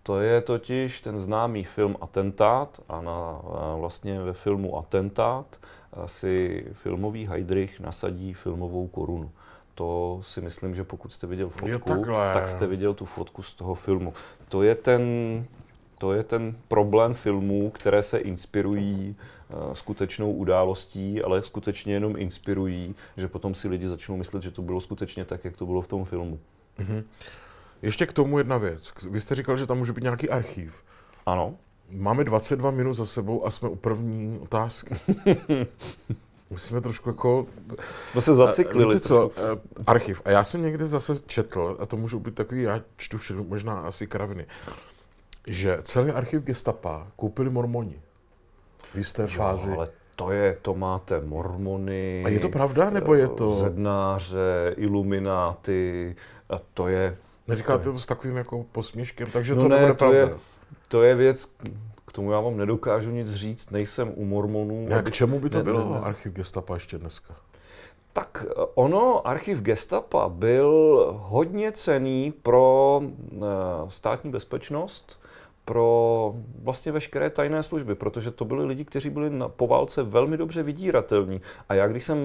[0.04, 3.42] To je totiž ten známý film Atentát a, na,
[3.80, 5.60] vlastně ve filmu Atentát
[6.06, 9.32] si filmový Heydrich nasadí filmovou korunu.
[9.76, 12.34] To si myslím, že pokud jste viděl fotku, takhle.
[12.34, 14.14] tak jste viděl tu fotku z toho filmu.
[14.50, 15.02] To je ten,
[15.98, 19.26] to je ten problém filmů, které se inspirují eh,
[19.74, 24.82] skutečnou událostí, ale skutečně jenom inspirují, že potom si lidi začnou myslet, že to bylo
[24.82, 26.40] skutečně tak, jak to bylo v tom filmu.
[27.82, 28.94] Ještě k tomu jedna věc.
[29.10, 30.84] Vy jste říkal, že tam může být nějaký archív.
[31.26, 31.56] Ano,
[31.92, 34.96] Máme 22 minut za sebou a jsme u první otázky.
[36.50, 37.48] Musíme trošku jako...
[38.06, 38.94] jsme se zaciklili.
[38.94, 40.22] Víte co, eh, archiv.
[40.26, 43.74] A já jsem někde zase četl, a to můžou být takový, já čtu všechno, možná
[43.74, 44.46] asi kraviny,
[45.48, 48.02] že celý archiv gestapa koupili mormoni.
[48.94, 49.70] V jisté fázi.
[49.70, 52.22] Jo, ale to je, to máte mormony.
[52.26, 53.50] A je to pravda, nebo je eh, to...
[53.50, 56.16] Zednáře, ilumináty,
[56.50, 59.98] a to je, Neříkáte to s takovým jako posměškem, takže No to ne, nebude to
[59.98, 60.18] pravda.
[60.18, 60.30] je-
[60.88, 61.52] to je věc,
[62.06, 64.86] k tomu já vám nedokážu nic říct, nejsem u mormonů.
[64.90, 66.00] Ne, k čemu by to Ne, bylo, ne, ne.
[66.00, 67.34] archiv gestapa ještě dneska?
[68.14, 70.70] Tak eh, ono, archiv Gestapa byl
[71.20, 73.02] hodně cený pro
[73.36, 73.40] eh,
[73.88, 75.20] státní bezpečnost,
[75.70, 80.38] pro vlastně veškeré tajné služby, protože to byli lidi, kteří byli na, po válce velmi
[80.38, 81.42] dobře vydíratelní.
[81.70, 82.18] A já, když jsem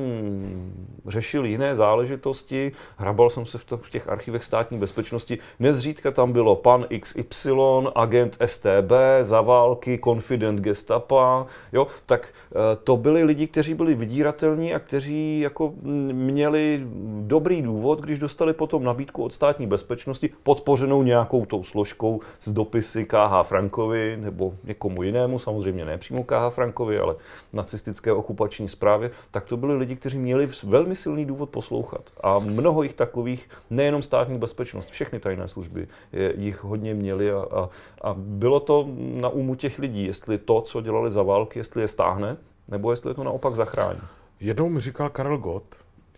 [1.07, 6.33] řešil jiné záležitosti, hrabal jsem se v, to, v těch archivech státní bezpečnosti, nezřídka tam
[6.33, 7.53] bylo pan XY,
[7.95, 14.75] agent STB, za války, konfident Gestapa, jo, tak eh, to byli lidi, kteří byli vydíratelní
[14.75, 15.73] a kteří jako
[16.13, 16.87] měli
[17.21, 23.05] dobrý důvod, když dostali potom nabídku od státní bezpečnosti, podpořenou nějakou tou složkou z dopisy
[23.05, 27.17] KH Frankovi nebo někomu jinému, samozřejmě ne přímo KH Frankovi, ale
[27.53, 32.11] nacistické okupační správě, tak to byli lidi, kteří měli velmi silný důvod poslouchat.
[32.23, 35.89] A mnoho jich takových, nejenom státní bezpečnost, všechny tajné služby
[36.37, 37.69] jich hodně měli a, a,
[38.03, 41.89] a bylo to na úmu těch lidí, jestli to, co dělali za války, jestli je
[41.89, 42.37] stáhne,
[42.69, 44.01] nebo jestli je to naopak zachrání.
[44.41, 45.65] Jednou mi říkal Karel Gott,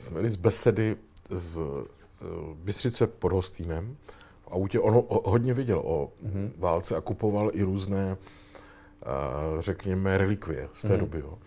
[0.00, 0.96] jsme jeli z besedy
[1.30, 2.24] z eh,
[2.54, 3.96] Bystřice pod Hostýnem,
[4.56, 6.52] autě on ho- hodně věděl o Mhm.
[6.58, 8.16] válce a kupoval i různé,
[9.58, 10.98] řekněme, relikvie z té Mhm.
[10.98, 11.18] doby.
[11.20, 11.38] Jo.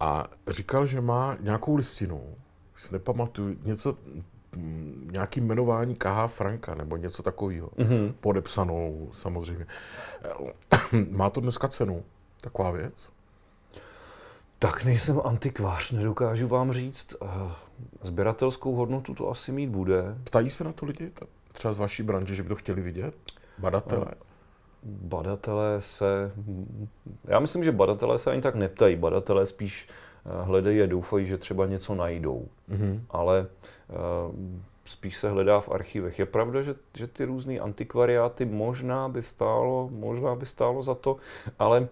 [0.00, 2.22] A říkal, že má nějakou listinu,
[2.76, 3.96] si nepamatuju, něco,
[4.56, 8.14] mm, nějaký jmenování KH Franka nebo něco takového, Mhm.
[8.20, 9.66] podepsanou samozřejmě.
[11.10, 12.02] Má to dneska cenu,
[12.40, 13.10] taková věc?
[14.58, 17.14] Tak nejsem antikvář, nedokážu vám říct.
[17.22, 17.26] Eh,
[18.02, 20.18] Sběratelskou hodnotu to asi mít bude.
[20.24, 21.10] Ptají se na to lidi,
[21.52, 23.14] třeba z vaší branže, že by to chtěli vidět?
[23.58, 24.06] Badatelé?
[24.82, 26.32] Badatelé se...
[27.24, 28.96] Já myslím, že badatelé se ani tak neptají.
[28.96, 32.48] Badatelé spíš eh, hledají a doufají, že třeba něco najdou.
[32.68, 33.04] Mhm.
[33.10, 33.46] Ale
[33.90, 33.94] eh,
[34.84, 36.18] spíš se hledá v archivech.
[36.18, 41.16] Je pravda, že, že ty různé antikvariáty možná by stálo, možná by stálo za to,
[41.58, 41.88] ale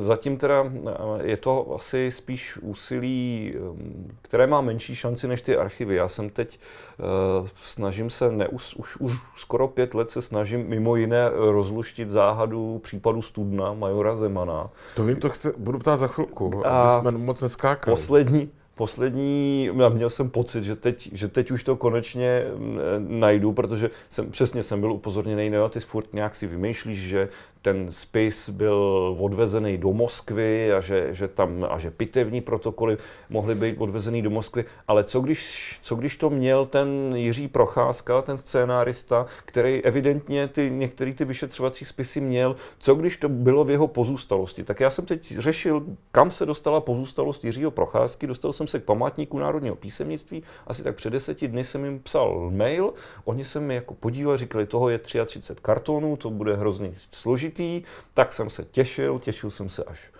[0.00, 0.90] Zatím teda eh,
[1.22, 5.94] je to asi spíš úsilí, mm, které má menší šanci než ty archivy.
[5.94, 6.60] Já jsem teď,
[6.98, 12.78] eh, snažím se, neus, už, už skoro pět let se snažím mimo jiné rozluštit záhadu
[12.78, 14.70] případu Studna, majora Zemana.
[14.96, 17.92] To vím, to chce, budu ptát za chvilku, A aby jsme moc neskákali.
[17.92, 22.78] Poslední, poslední, já měl jsem pocit, že teď, že teď už to konečně mm,
[23.20, 27.28] najdu, protože jsem, přesně jsem byl upozorněný, no ty furt nějak si vymýšlíš, že
[27.62, 32.96] ten spis byl odvezený do Moskvy a že, že tam a že pitevní protokoly
[33.30, 38.22] mohly být odvezený do Moskvy, ale co když, co když to měl ten Jiří Procházka,
[38.22, 43.70] ten scénárista, který evidentně ty, některé ty vyšetřovací spisy měl, co když to bylo v
[43.70, 44.64] jeho pozůstalosti.
[44.64, 48.84] Tak já jsem teď řešil, kam se dostala pozůstalost Jiřího Procházky, dostal jsem se k
[48.84, 52.92] památníku národního písemnictví, asi tak před deseti dny jsem jim psal mail,
[53.24, 57.82] oni se mi jako podívali, říkali, toho je 33 kartonů, to bude hrozně složitý,
[58.14, 60.10] tak jsem se těšil, těšil jsem se až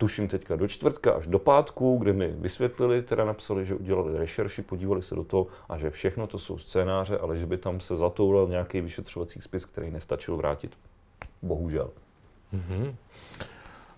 [0.00, 4.62] tuším teďka do čtvrtka až do pátku, kde mi vysvětlili, teda napsali, že udělali rešerši,
[4.62, 7.96] podívali se do toho a že všechno to jsou scénáře, ale že by tam se
[7.96, 10.78] zatoulal nějaký vyšetřovací spis, který nestačil vrátit.
[11.42, 11.90] Bohužel.
[12.54, 12.94] Mm-hmm.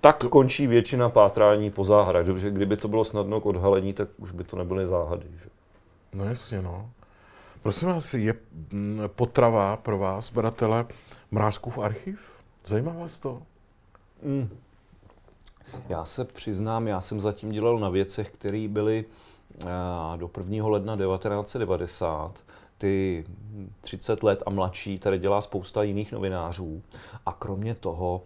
[0.02, 0.28] Tak to...
[0.28, 2.24] končí většina pátrání po záhadách.
[2.24, 5.26] Protože kdyby to bylo snadno k odhalení, tak už by to nebyly záhady.
[5.42, 5.48] Že?
[6.12, 6.90] No jasně, no.
[7.62, 8.34] Prosím vás, je
[8.70, 10.86] mm, potrava pro vás, baratele,
[11.30, 12.32] Mrázkův archiv?
[12.64, 13.42] Zajímá vás to?
[14.22, 14.48] Mm.
[15.88, 19.04] Já se přiznám, já jsem zatím dělal na věcech, které byly
[19.64, 19.68] uh,
[20.16, 20.66] do 1.
[20.68, 22.44] ledna 1990.
[22.78, 23.24] Ty
[23.80, 26.82] 30 let a mladší tady dělá spousta jiných novinářů.
[27.26, 28.22] A kromě toho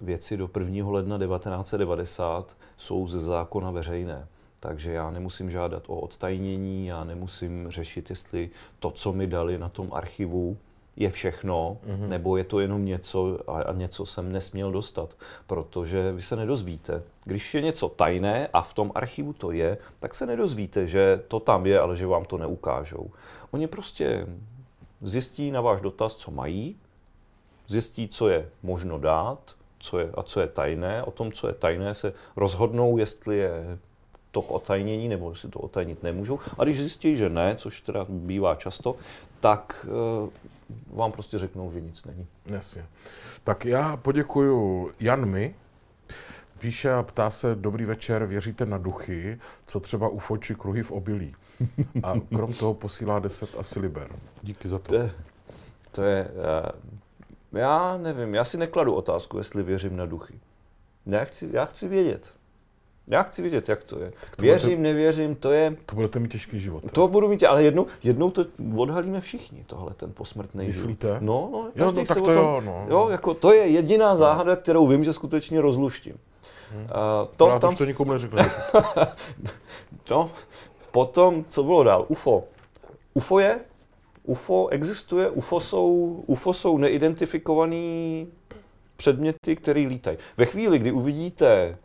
[0.00, 0.90] věci do 1.
[0.90, 4.26] ledna 1990 jsou ze zákona veřejné.
[4.60, 9.68] Takže já nemusím žádat o odtajnění, já nemusím řešit, jestli to, co mi dali na
[9.68, 10.56] tom archivu,
[10.96, 12.08] je všechno, mm-hmm.
[12.08, 15.14] nebo je to jenom něco a, a něco jsem nesměl dostat,
[15.46, 17.02] protože vy se nedozvíte.
[17.24, 21.40] Když je něco tajné a v tom archivu to je, tak se nedozvíte, že to
[21.40, 23.10] tam je, ale že vám to neukážou.
[23.50, 24.26] Oni prostě
[25.02, 26.76] zjistí na váš dotaz, co mají,
[27.68, 31.02] zjistí, co je možno dát, co je, a co je tajné.
[31.02, 33.78] O tom, co je tajné, se rozhodnou, jestli je
[34.30, 36.38] to k otajnění, nebo si to otajnit nemůžou.
[36.58, 38.96] A když zjistí, že ne, což teda bývá často,
[39.40, 39.86] tak
[40.22, 42.26] uh, vám prostě řeknou, že nic není.
[42.46, 42.86] Jasně.
[43.44, 45.54] Tak já poděkuju Janmi,
[46.58, 50.92] Píše a ptá se, dobrý večer, věříte na duchy, co třeba UFO či kruhy v
[50.92, 51.34] obilí.
[52.02, 54.08] A krom toho posílá 10 asi liber.
[54.42, 54.88] Díky za to.
[54.88, 55.10] To je,
[55.90, 56.97] to je uh,
[57.52, 60.34] já nevím, já si nekladu otázku, jestli věřím na duchy.
[61.06, 62.32] Já chci, já chci vědět.
[63.10, 64.12] Já chci vidět, jak to je.
[64.36, 65.76] To Věřím, budete, nevěřím, to je...
[65.86, 66.92] To budete mít těžký život.
[66.92, 68.44] To budu mít, ale jednou, jednou to
[68.76, 71.06] odhalíme všichni, tohle, ten posmrtný Myslíte?
[71.06, 71.20] Život.
[71.20, 72.86] No, no, jo, no, tak to, tom, jo, no.
[72.88, 76.14] jo, jako to je jediná záhada, kterou vím, že skutečně rozluštím.
[76.72, 76.82] Hmm.
[76.82, 76.88] Uh,
[77.36, 77.70] to, Já tam...
[77.70, 78.36] už to nikomu neřekl.
[80.10, 80.30] no,
[80.90, 82.04] potom, co bylo dál?
[82.08, 82.44] UFO.
[83.14, 83.60] UFO je,
[84.28, 88.26] UFO existuje, UFO jsou, UFO jsou neidentifikovaný
[88.96, 90.16] předměty, které lítají.
[90.36, 91.76] Ve chvíli, kdy uvidíte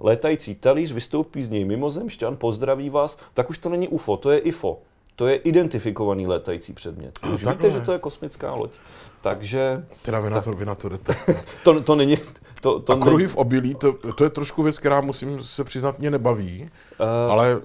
[0.00, 4.38] létající talíř, vystoupí z něj mimozemšťan, pozdraví vás, tak už to není UFO, to je
[4.38, 4.82] IFO.
[5.16, 7.18] To je identifikovaný létající předmět.
[7.34, 7.70] Už víte, ne.
[7.70, 8.70] že to je kosmická loď.
[9.20, 9.86] Takže...
[10.02, 11.16] Teda vy na, to, vy na to jdete.
[11.64, 12.18] to, to není...
[12.60, 15.98] To, to a kruhy v obilí, to, to je trošku věc, která musím se přiznat
[15.98, 17.60] mě nebaví, uh, ale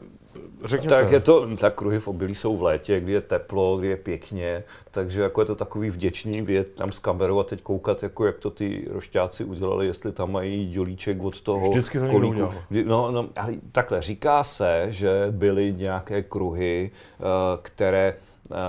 [0.63, 0.95] Řekněte.
[0.95, 3.97] Tak, je to, tak kruhy v obilí jsou v létě, kdy je teplo, kdy je
[3.97, 8.25] pěkně, takže jako je to takový vděčný vět tam s kamerou a teď koukat, jako
[8.25, 12.49] jak to ty rošťáci udělali, jestli tam mají dělíček od toho Vždycky to kolíku.
[12.85, 17.23] No, no, ale takhle, říká se, že byly nějaké kruhy, eh,
[17.61, 18.15] které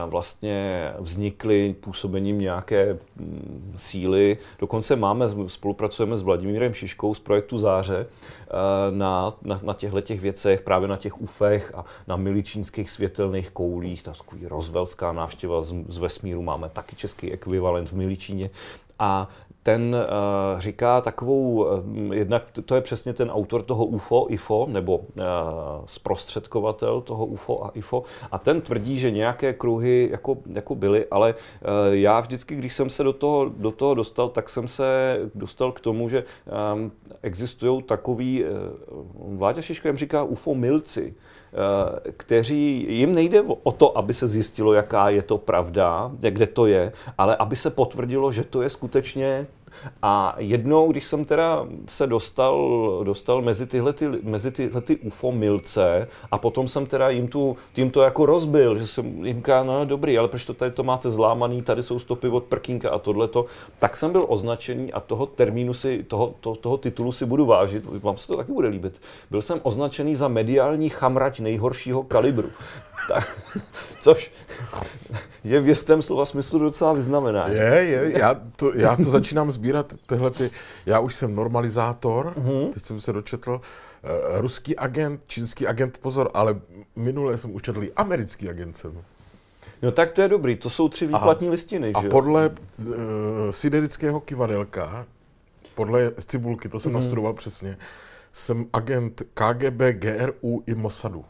[0.06, 4.38] vlastně vznikly působením nějaké mm, síly.
[4.58, 8.06] Dokonce máme, spolupracujeme s Vladimírem Šiškou z projektu Záře
[8.90, 14.02] na, na, na těchto těch věcech, právě na těch UFech a na miličínských světelných koulích,
[14.02, 18.50] takový rozvelská návštěva z, z vesmíru, máme taky český ekvivalent v Miličíně.
[18.98, 19.28] A
[19.66, 24.98] ten uh, říká takovou, uh, jednak to je přesně ten autor toho UFO, IFO, nebo
[24.98, 25.04] uh,
[25.86, 31.34] zprostředkovatel toho UFO a IFO, a ten tvrdí, že nějaké kruhy jako, jako byly, ale
[31.34, 35.72] uh, já vždycky, když jsem se do toho, do toho dostal, tak jsem se dostal
[35.72, 36.24] k tomu, že
[36.74, 41.14] um, existují takový, uh, Vláďa Šiška jim říká UFO milci,
[42.16, 46.92] kteří, jim nejde o to, aby se zjistilo, jaká je to pravda, kde to je,
[47.18, 49.46] ale aby se potvrdilo, že to je skutečně
[50.02, 55.32] a jednou, když jsem teda se dostal, dostal mezi tyhle, ty, mezi tyhle ty UFO
[55.32, 59.64] milce a potom jsem teda jim, tu, tím to jako rozbil, že jsem jim říkal,
[59.64, 62.98] no dobrý, ale proč to tady to máte zlámaný, tady jsou stopy od prkínka a
[62.98, 63.46] tohleto,
[63.78, 67.84] tak jsem byl označený a toho termínu si, toho, to, toho titulu si budu vážit,
[68.02, 69.00] vám se to taky bude líbit.
[69.30, 72.48] Byl jsem označený za mediální chamrať nejhoršího kalibru.
[73.08, 73.42] Tak,
[74.00, 74.32] což
[75.44, 77.48] je v jistém slova smyslu docela vyznamená.
[77.48, 80.50] Je, je, já to, já to začínám sbírat, tyhle ty,
[80.86, 82.70] já už jsem normalizátor, mm-hmm.
[82.72, 83.60] teď jsem se dočetl, uh,
[84.40, 86.60] ruský agent, čínský agent, pozor, ale
[86.96, 89.02] minule jsem už četl americký agent jsem.
[89.82, 92.50] No tak to je dobrý, to jsou tři výplatní a, listiny, a že A podle
[92.50, 92.94] uh,
[93.50, 95.06] siderického kivadelka,
[95.74, 96.98] podle cibulky, to jsem mm.
[96.98, 97.76] nastudoval přesně,
[98.36, 101.24] jsem agent KGB, GRU i Mossadu.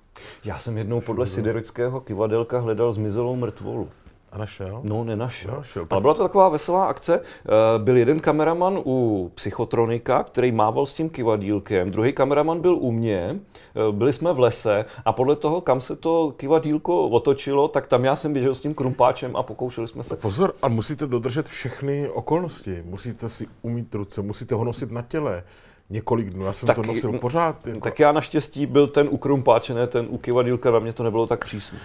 [0.45, 3.89] Já jsem jednou podle siderického kivadelka hledal zmizelou mrtvolu.
[4.33, 4.81] A našel?
[4.83, 5.51] No, nenašel.
[5.51, 5.87] nenašel.
[5.91, 7.21] Ale byla to taková veselá akce.
[7.21, 12.93] Eh, byl jeden kameraman u psychotronika, který mával s tím kivadílkem, druhý kameraman byl u
[12.93, 17.87] mě, eh, byli jsme v lese a podle toho, kam se to kivadílko otočilo, tak
[17.87, 20.17] tam já jsem běžel s tím krumpáčem a pokoušeli jsme se.
[20.17, 22.83] Pozor, a musíte dodržet všechny okolnosti.
[22.87, 25.45] Musíte si umít ruce, musíte ho nosit na těle
[25.91, 26.45] několik dnů.
[26.47, 27.67] Já jsem tak, to nosil pořád.
[27.67, 27.81] Jako...
[27.81, 31.27] Tak já naštěstí byl ten u krumpáče, ne ten u kivadílka, na mě to nebylo
[31.27, 31.79] tak přísné.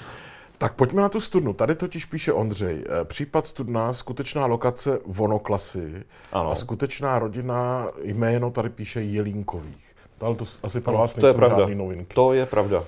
[0.58, 1.54] Tak pojďme na tu studnu.
[1.54, 2.84] Tady totiž píše Ondřej.
[3.02, 6.52] eh, Případ studna, skutečná lokace vonoklasy Ano.
[6.52, 9.86] a skutečná rodina, jméno tady píše Jelínkových.
[10.18, 11.58] To, ale to asi pro vás to je nejsou pravda.
[11.58, 12.16] žádný novinky.
[12.16, 12.84] To je pravda.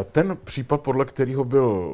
[0.00, 1.90] Eh, Ten případ, podle kterého byl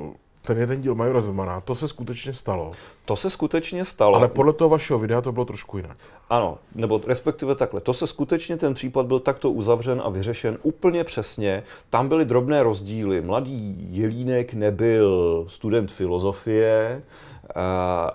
[0.47, 2.73] ten jeden díl Majora Zemana, to se skutečně stalo.
[3.05, 4.17] To se skutečně stalo.
[4.17, 5.97] Ale podle toho vašeho videa to bylo trošku jinak.
[6.31, 7.81] Ano, nebo respektive takhle.
[7.81, 11.63] To se skutečně ten případ byl takto uzavřen a vyřešen úplně přesně.
[11.91, 13.21] Tam byly drobné rozdíly.
[13.21, 17.53] Mladý Jelínek nebyl student filozofie, eh,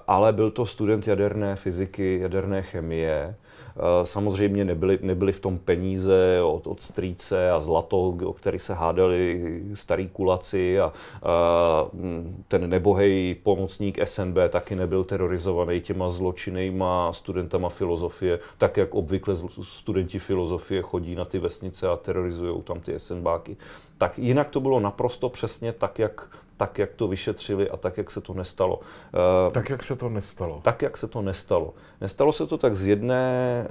[0.08, 3.36] ale byl to student jaderné fyziky, jaderné chemie.
[3.78, 8.74] Eh, Samozřejmě nebyly, nebyly v tom peníze od, od strýce a zlato, o který se
[8.74, 9.42] hádali
[9.74, 17.70] starý kulaci a, a mm, ten nebohej pomocník SNB taky nebyl terorizovaný těma zločinnýma studentama
[17.70, 23.58] filozofie, tak jak obvykle studenti filozofie chodí na ty vesnice a terorizují tam ty SNBáky.
[23.98, 26.28] Tak jinak to bylo naprosto přesně tak, jak,
[26.62, 28.80] tak, jak to vyšetřili a tak, jak se to nestalo.
[29.14, 30.60] Eh, Tak, jak se to nestalo.
[30.64, 31.74] tak, jak se to nestalo.
[32.02, 33.68] Nestalo se to tak z jedné,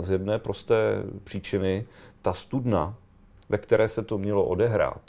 [0.00, 1.86] z jedné prosté příčiny.
[2.22, 2.94] Ta studna,
[3.48, 5.00] ve které se to mělo odehrát,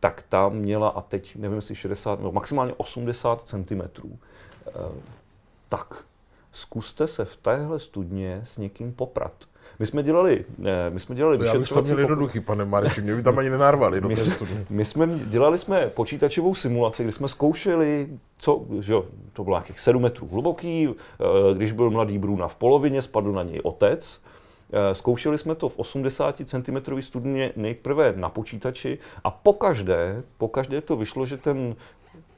[0.00, 3.82] tak ta měla, a teď nevím, jestli 60, no maximálně 80 cm.
[5.68, 6.04] Tak,
[6.52, 9.32] zkuste se v téhle studně s někým poprat.
[9.78, 12.64] My jsme dělali, ne, my jsme dělali Já bych to vyšetřovací měl pokus- jednoduchý, pane
[12.64, 17.02] Mareši, mě by tam ani nenarvali do my jsme, my jsme dělali jsme počítačovou simulaci,
[17.02, 21.90] kdy jsme zkoušeli, co, že jo, to bylo nějakých 7 metrů hluboký, eh, když byl
[21.90, 24.20] mladý Bruna v polovině, spadl na něj otec.
[24.72, 30.96] Eh, Zkoušeli jsme to v 80 cm studně nejprve na počítači a pokaždé, pokaždé to
[30.96, 31.76] vyšlo, že ten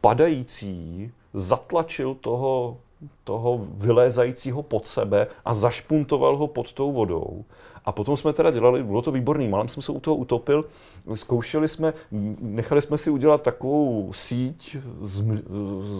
[0.00, 2.79] padající zatlačil toho,
[3.24, 7.44] toho vylézajícího pod sebe a zašpuntoval ho pod tou vodou.
[7.84, 10.64] A potom jsme teda dělali, bylo to výborný, málem jsem se u toho utopil,
[11.14, 11.92] zkoušeli jsme,
[12.40, 15.24] nechali jsme si udělat takovou síť z,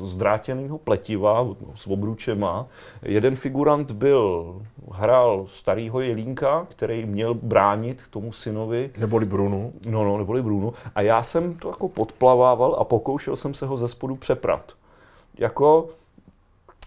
[0.03, 2.67] z drátěného pletiva s obručema.
[3.03, 4.55] Jeden figurant byl,
[4.93, 9.73] hrál starýho jelínka, který měl bránit tomu synovi Neboli Brunu.
[9.87, 10.73] No, no, neboli Bruno.
[10.95, 14.73] A já jsem to jako podplavával a pokoušel jsem se ho ze spodu přeprat.
[15.39, 15.89] Jako,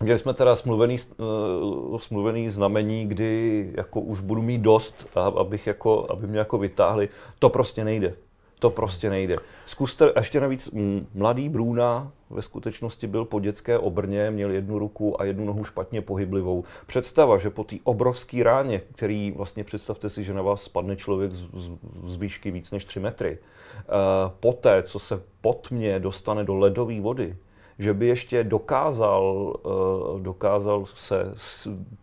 [0.01, 6.07] měli jsme teda smluvený, uh, smluvený znamení, kdy jako už budu mít dost, abych jako,
[6.09, 7.09] aby mě jako vytáhli.
[7.39, 8.15] To prostě nejde.
[8.59, 9.37] To prostě nejde.
[9.65, 10.69] Zkuste, ještě navíc
[11.13, 16.01] mladý Bruna ve skutečnosti byl po dětské obrně, měl jednu ruku a jednu nohu špatně
[16.01, 16.63] pohyblivou.
[16.85, 21.31] Představa, že po té obrovské ráně, který vlastně představte si, že na vás spadne člověk
[21.31, 21.71] z, z,
[22.03, 27.01] z výšky víc než 3 metry, uh, poté, co se pod mě dostane do ledové
[27.01, 27.35] vody,
[27.83, 31.33] že by ještě dokázal, uh, dokázal se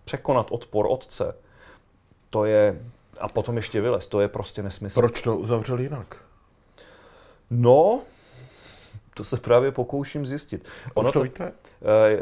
[0.04, 1.34] překonat odpor otce,
[2.30, 2.80] to je,
[3.20, 5.00] a potom ještě vylez, to je prostě nesmysl.
[5.00, 6.16] Proč to uzavřel jinak?
[7.50, 8.00] No,
[9.14, 10.68] to se právě pokouším zjistit.
[10.94, 11.52] Ono to víte?
[11.82, 12.18] Eh,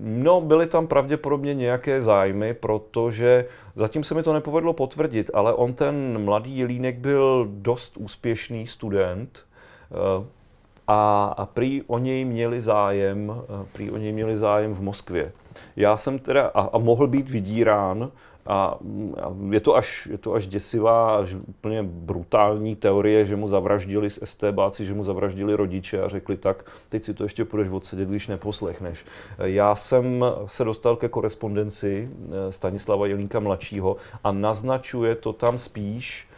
[0.00, 5.74] No, byly tam pravděpodobně nějaké zájmy, protože zatím se mi to nepovedlo potvrdit, ale on
[5.74, 9.46] ten mladý Jelínek byl dost úspěšný student
[9.90, 10.26] eh,
[10.88, 15.32] a, prý o něj měli zájem, eh, prý o něj měli zájem v Moskvě.
[15.76, 18.10] Já jsem teda, a, a mohl být vydírán,
[18.46, 18.78] a,
[19.22, 24.10] a je, to až, je to až děsivá, až úplně brutální teorie, že mu zavraždili
[24.10, 28.08] z STBáci, že mu zavraždili rodiče a řekli tak, teď si to ještě půjdeš odsedět,
[28.08, 29.04] když neposlechneš.
[29.38, 36.28] Já jsem se dostal ke korespondenci eh, Stanislava Jelínka mladšího a naznačuje to tam spíš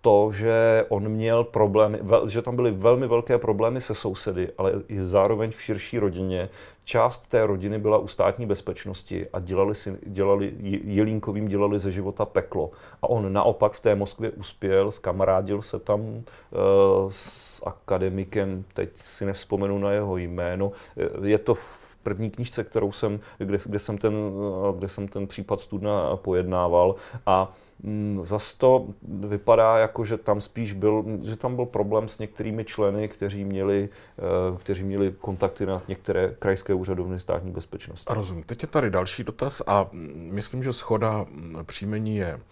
[0.00, 5.06] to, že on měl problémy, že tam byly velmi velké problémy se sousedy, ale i
[5.06, 6.48] zároveň v širší rodině.
[6.84, 12.24] Část té rodiny byla u státní bezpečnosti a dělali, si, dělali Jelínkovým dělali ze života
[12.24, 12.70] peklo.
[13.02, 16.22] A on naopak v té Moskvě uspěl, skamarádil se tam uh,
[17.08, 20.72] s akademikem, teď si nevzpomenu na jeho jméno.
[21.22, 25.26] Je to v první knížce, kterou jsem, kde, kde, jsem, ten, eh, kde jsem ten
[25.26, 26.94] případ studna pojednával.
[27.26, 27.52] A
[28.20, 33.08] Zas to vypadá jako, že tam spíš byl, že tam byl problém s některými členy,
[33.08, 33.88] kteří měli,
[34.18, 38.14] eh, kteří měli kontakty na některé krajské úřadovny státní bezpečnosti.
[38.14, 38.42] Rozumím.
[38.42, 42.42] Teď je tady další dotaz a mm, myslím, že schoda mm, příjmení je mm,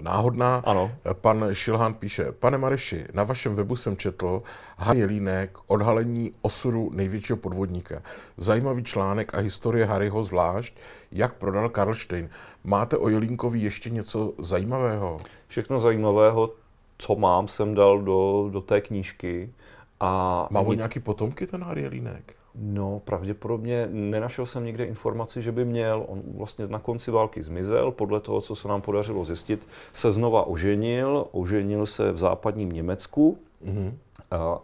[0.00, 0.62] náhodná.
[0.66, 0.90] Ano.
[1.12, 4.42] Pan Šilhán píše, pane Mareši, na vašem webu jsem četl
[4.78, 8.02] Han Jelínek, odhalení osudu největšího podvodníka.
[8.36, 10.76] Zajímavý článek a historie Harryho zvlášť,
[11.12, 12.28] jak prodal Karlštejn.
[12.64, 15.16] Máte o Jelínkovi ještě něco zajímavého?
[15.46, 16.50] Všechno zajímavého,
[16.98, 19.52] co mám, jsem dal do, do té knížky.
[20.00, 20.08] A
[20.50, 22.34] Má on nic- nějaký potomky, ten Harry Jelínek?
[22.60, 26.04] No, pravděpodobně nenašel jsem nikde informaci, že by měl.
[26.08, 30.46] On vlastně na konci války zmizel, podle toho, co se nám podařilo zjistit, se znova
[30.46, 33.98] oženil, oženil se v západním Německu Mhm.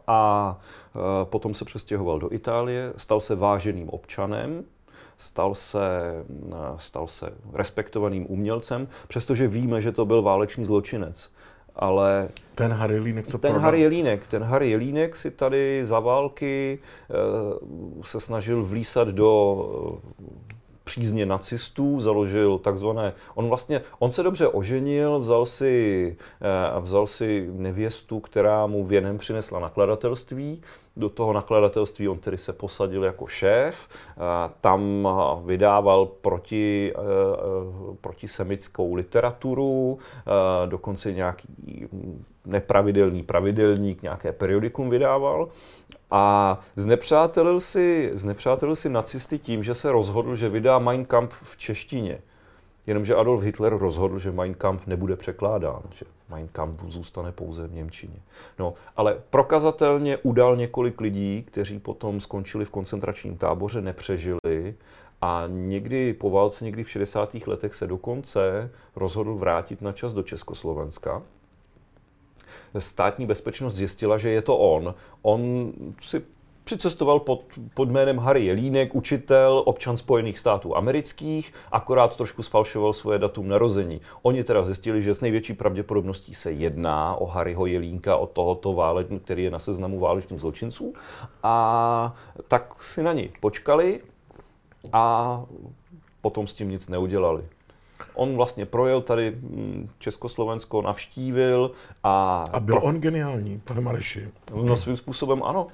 [0.07, 0.59] A
[1.25, 4.65] potom se přestěhoval do Itálie, stal se váženým občanem,
[5.17, 5.81] stal se,
[6.77, 11.31] stal se respektovaným umělcem, přestože víme, že to byl válečný zločinec.
[11.77, 13.65] Ale ten Harry Jelínek, co ten prodal?
[13.65, 16.79] Harry Jelínek, ten Harry Jelínek si tady za války
[17.11, 17.15] e,
[18.05, 19.99] se snažil vlísat do
[20.85, 27.49] přízně nacistů, založil takzvané, on vlastně, on se dobře oženil, vzal si, eh, vzal si
[27.53, 30.63] nevěstu, která mu věnem přinesla nakladatelství,
[30.97, 34.21] do toho nakladatelství on tedy se posadil jako šéf, eh,
[34.61, 35.09] tam
[35.45, 37.01] vydával proti, eh,
[38.01, 39.99] protisemickou literaturu,
[40.67, 41.49] dokonce nějaký
[42.47, 45.49] nepravidelný pravidelník, nějaké periodikum vydával
[46.15, 51.57] a znepřátelil si, znepřátelil si nacisty tím, že se rozhodl, že vydá Mein Kampf v
[51.57, 52.19] češtině.
[52.87, 57.75] Jenomže Adolf Hitler rozhodl, že Mein Kampf nebude překládán, že Mein Kampf zůstane pouze v
[57.75, 58.17] Němčině.
[58.59, 64.75] No, ale prokazatelně udal několik lidí, kteří potom skončili v koncentračním táboře, nepřežili
[65.21, 67.35] a někdy po válce, někdy v 60.
[67.47, 71.23] letech se dokonce rozhodl vrátit na čas do Československa
[72.79, 74.95] státní bezpečnost zjistila, že je to on.
[75.23, 76.23] On si
[76.65, 77.45] přicestoval pod,
[77.75, 84.01] pod jménem Harry Jelínek, učitel, občan Spojených států amerických, akorát trošku sfalšoval svoje datum narození.
[84.23, 89.25] Oni teda zjistili, že s největší pravděpodobností se jedná o Harryho Jelínka, o tohoto válečníka,
[89.25, 90.95] který je na seznamu válečných zločinců.
[91.43, 92.15] A
[92.49, 94.01] tak si na něj počkali
[94.93, 95.43] a
[96.21, 97.45] potom s tím nic neudělali.
[98.15, 101.71] On vlastně projel tady mm, Československo, navštívil
[102.05, 102.45] a...
[102.53, 102.83] A byl pro...
[102.85, 104.29] on geniální, pane Mareši?
[104.63, 105.67] No svým způsobem ano.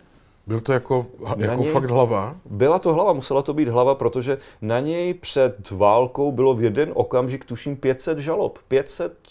[0.47, 1.07] Byl to jako,
[1.37, 2.37] jako něj, fakt hlava?
[2.45, 6.91] Byla to hlava, musela to být hlava, protože na něj před válkou bylo v jeden
[6.95, 8.59] okamžik, tuším, 500 žalob.
[8.69, 9.29] 500,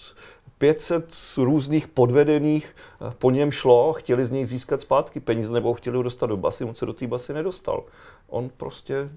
[0.57, 5.97] 500 různých podvedených eh, po něm šlo, chtěli z něj získat zpátky peníze nebo chtěli
[5.97, 7.83] ho dostat do basy, on se do té basy nedostal.
[8.29, 9.09] On prostě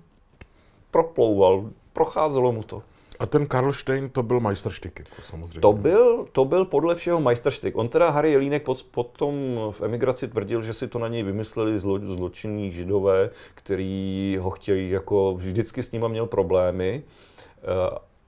[0.91, 2.83] proplouval, procházelo mu to.
[3.23, 5.61] A ten Karlštejn to byl majstrštyk, jako samozřejmě.
[5.61, 7.77] To byl, to byl podle všeho majstrštyk.
[7.77, 11.99] On teda, Harry Jelínek, potom v emigraci tvrdil, že si to na něj vymysleli zlo,
[11.99, 17.03] zločinní židové, který ho chtějí, jako vždycky s nima měl problémy.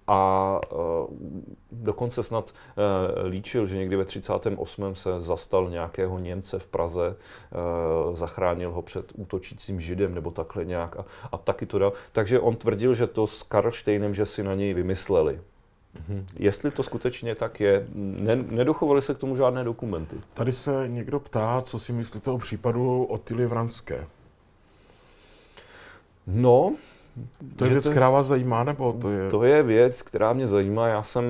[0.08, 1.06] Eh, a uh,
[1.72, 4.94] dokonce snad uh, líčil, že někdy ve 38.
[4.94, 7.16] se zastal nějakého Němce v Praze,
[8.08, 11.92] uh, zachránil ho před útočícím židem nebo takhle nějak a, a taky to dal.
[12.12, 15.40] Takže on tvrdil, že to s Karlštejnem, že si na něj vymysleli.
[15.94, 16.24] Mm-hmm.
[16.36, 20.16] Jestli to skutečně tak je, ne, nedochovaly se k tomu žádné dokumenty.
[20.34, 24.06] Tady se někdo ptá, co si myslíte o případu Otily Vranské.
[26.26, 26.74] No,
[27.56, 29.30] to je věc, která vás zajímá, nebo to je...
[29.30, 30.88] To je věc, která mě zajímá.
[30.88, 31.24] Já jsem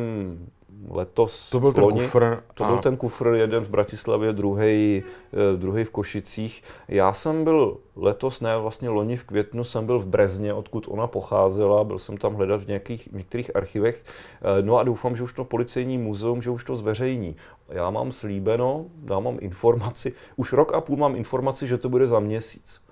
[0.90, 1.50] letos...
[1.50, 2.42] To byl ten loni, kufr.
[2.54, 2.68] To a...
[2.68, 6.62] byl ten kufr, jeden v Bratislavě, druhý, eh, druhý v Košicích.
[6.88, 11.06] Já jsem byl letos, ne, vlastně loni v květnu jsem byl v Brezně, odkud ona
[11.06, 14.04] pocházela, byl jsem tam hledat v, nějakých, některých archivech.
[14.04, 17.36] Eh, no a doufám, že už to policejní muzeum, že už to zveřejní.
[17.68, 22.06] Já mám slíbeno, já mám informaci, už rok a půl mám informaci, že to bude
[22.06, 22.83] za měsíc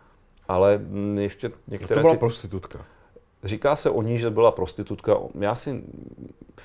[0.53, 1.95] ale mm, ještě některé...
[1.95, 2.19] To byla ty...
[2.19, 2.85] prostitutka.
[3.45, 5.17] Říká se o ní, že byla prostitutka.
[5.41, 5.83] Já si...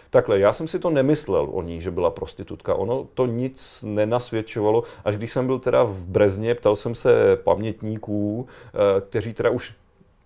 [0.10, 2.76] Takhle, já jsem si to nemyslel o ní, že byla prostitutka.
[2.76, 4.84] Ono to nic nenasvědčovalo.
[5.06, 9.74] Až když jsem byl teda v Brezně, ptal jsem se pamětníků, eh, kteří teda už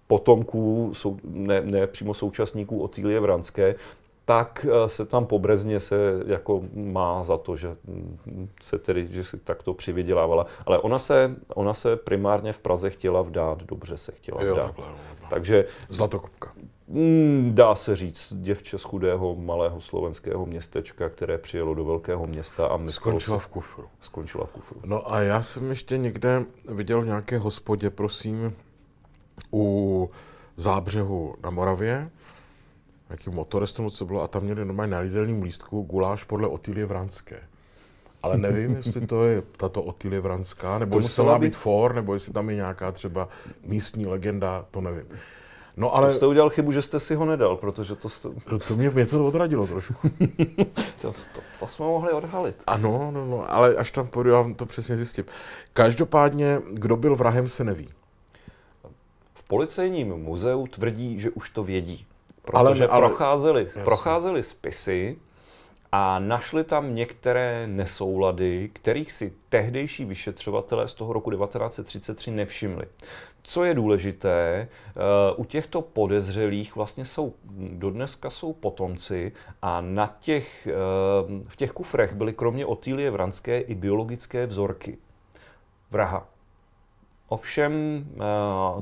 [0.08, 0.94] potomků,
[1.24, 3.76] ne, ne přímo současníků Otýlie Vranské,
[4.32, 9.08] tak eh, se tam po Brezně se jako má za to, že mm, se tedy,
[9.12, 10.46] že si takto přivydělávala.
[10.66, 14.66] Ale ona se, ona se primárně v Praze chtěla vdát, dobře se chtěla jo, vdát.
[14.66, 14.86] Takhle,
[15.30, 16.52] Takže Zlatokopka.
[16.88, 22.68] Mm, dá se říct, děvče z chudého malého slovenského městečka, které přijelo do velkého města
[22.68, 23.88] a skončila v kufru.
[24.02, 24.80] Skončila v kufru.
[24.86, 28.54] No a já jsem ještě někde viděl v nějaké hospodě, prosím,
[29.54, 30.10] u
[30.58, 32.10] Zábřehu na Moravě,
[33.12, 37.40] nějaký motorestu, co bylo, a tam měli normálně na jídelním lístku guláš podle Otilie Vranské.
[38.24, 41.96] Ale nevím, jestli to je tato Otilie Vranská, nebo to jestli to má být for,
[41.96, 43.28] nebo jestli tam je nějaká třeba
[43.64, 45.06] místní legenda, to nevím.
[45.78, 46.08] No ale...
[46.08, 48.10] To jste udělal chybu, že jste si ho nedal, protože to...
[48.10, 48.30] Jste...
[48.52, 49.94] No, to mě, mě to odradilo trošku.
[51.02, 52.56] to, to, to, jsme mohli odhalit.
[52.68, 55.26] Ano, no, no, ale až tam půjdu, já vám to přesně zjistím.
[55.74, 57.90] Každopádně, kdo byl vrahem, se neví.
[59.34, 62.06] V policejním muzeu tvrdí, že už to vědí.
[62.42, 65.18] Protože ale, procházeli, procházeli spisy
[65.92, 72.86] a našli tam některé nesoulady, kterých si tehdejší vyšetřovatelé z toho roku 1933 nevšimli.
[73.44, 75.02] Co je důležité, eh,
[75.36, 77.34] u těchto podezřelých vlastně jsou,
[77.72, 79.32] dodneska jsou potomci
[79.62, 80.74] a na těch, eh,
[81.48, 84.98] v těch kufrech byly kromě Otýlie Vranské i biologické vzorky.
[85.92, 86.31] vraha.
[87.32, 88.06] Ovšem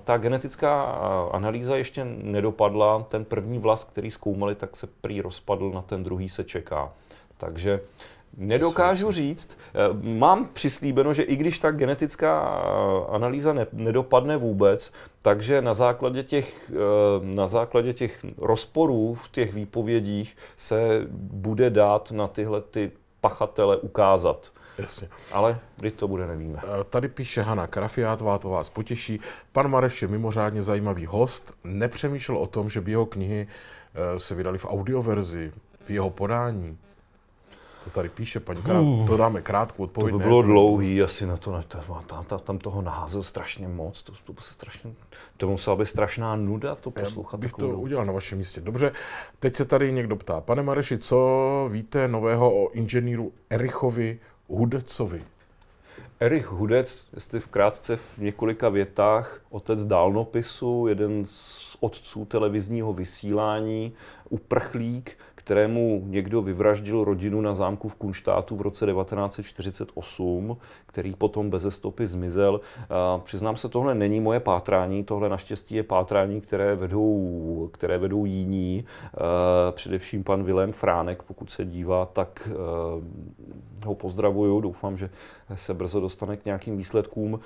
[0.03, 0.83] ta genetická
[1.31, 3.05] analýza ještě nedopadla.
[3.09, 6.91] Ten první vlas, který zkoumali, tak se prý rozpadl, na ten druhý se čeká.
[7.37, 7.79] Takže
[8.37, 9.57] Nedokážu říct.
[9.73, 15.73] Eh, mám přislíbeno, že i když ta genetická eh, analýza ne, nedopadne vůbec, takže na
[15.73, 16.75] základě, těch, eh,
[17.21, 22.91] na základě těch rozporů v těch výpovědích se bude dát na tyhle ty
[23.21, 24.51] pachatele ukázat.
[24.81, 25.09] Jasně.
[25.31, 26.61] Ale kdy to bude, nevíme.
[26.89, 29.19] Tady píše Hana Krafiátová, to vás potěší.
[29.51, 31.53] Pan Mareš je mimořádně zajímavý host.
[31.63, 33.47] Nepřemýšlel o tom, že by jeho knihy
[34.17, 35.51] se vydali v audioverzi,
[35.83, 36.77] v jeho podání.
[37.83, 40.13] To tady píše paní Krát, uh, to dáme krátkou odpověď.
[40.13, 41.61] To by bylo ne, dlouhý asi na to,
[42.07, 44.93] tam, tam, tam toho naházel strašně moc, to, to, by se strašně,
[45.37, 47.37] to musela být strašná nuda to poslouchat.
[47.37, 47.81] Já bych to dlouho.
[47.81, 48.61] udělal na vašem místě.
[48.61, 48.91] Dobře,
[49.39, 50.41] teď se tady někdo ptá.
[50.41, 54.19] Pane Mareši, co víte nového o inženýru Erichovi
[54.49, 55.23] Hudcovi?
[56.19, 63.93] Erich Hudec, jestli vkrátce v několika větách, otec dálnopisu, jeden z otců televizního vysílání,
[64.29, 65.17] uprchlík,
[65.49, 72.07] kterému někdo vyvraždil rodinu na zámku v Kunštátu v roce 1948, který potom bez stopy
[72.07, 72.61] zmizel.
[73.23, 78.85] Přiznám se, tohle není moje pátrání, tohle naštěstí je pátrání, které vedou, které vedou jiní,
[79.71, 82.49] především pan Vilém Fránek, pokud se dívá, tak
[83.85, 85.09] ho pozdravuju, doufám, že
[85.55, 87.39] se brzo dostane k nějakým výsledkům.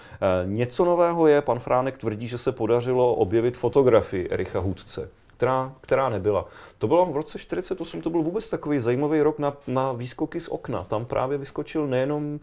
[0.45, 6.09] Něco nového je, pan Fránek tvrdí, že se podařilo objevit fotografii Ericha Hudce která, která
[6.09, 6.45] nebyla.
[6.77, 10.47] To bylo v roce 48, to byl vůbec takový zajímavý rok na, na výskoky z
[10.47, 10.83] okna.
[10.83, 12.39] Tam právě vyskočil nejenom uh,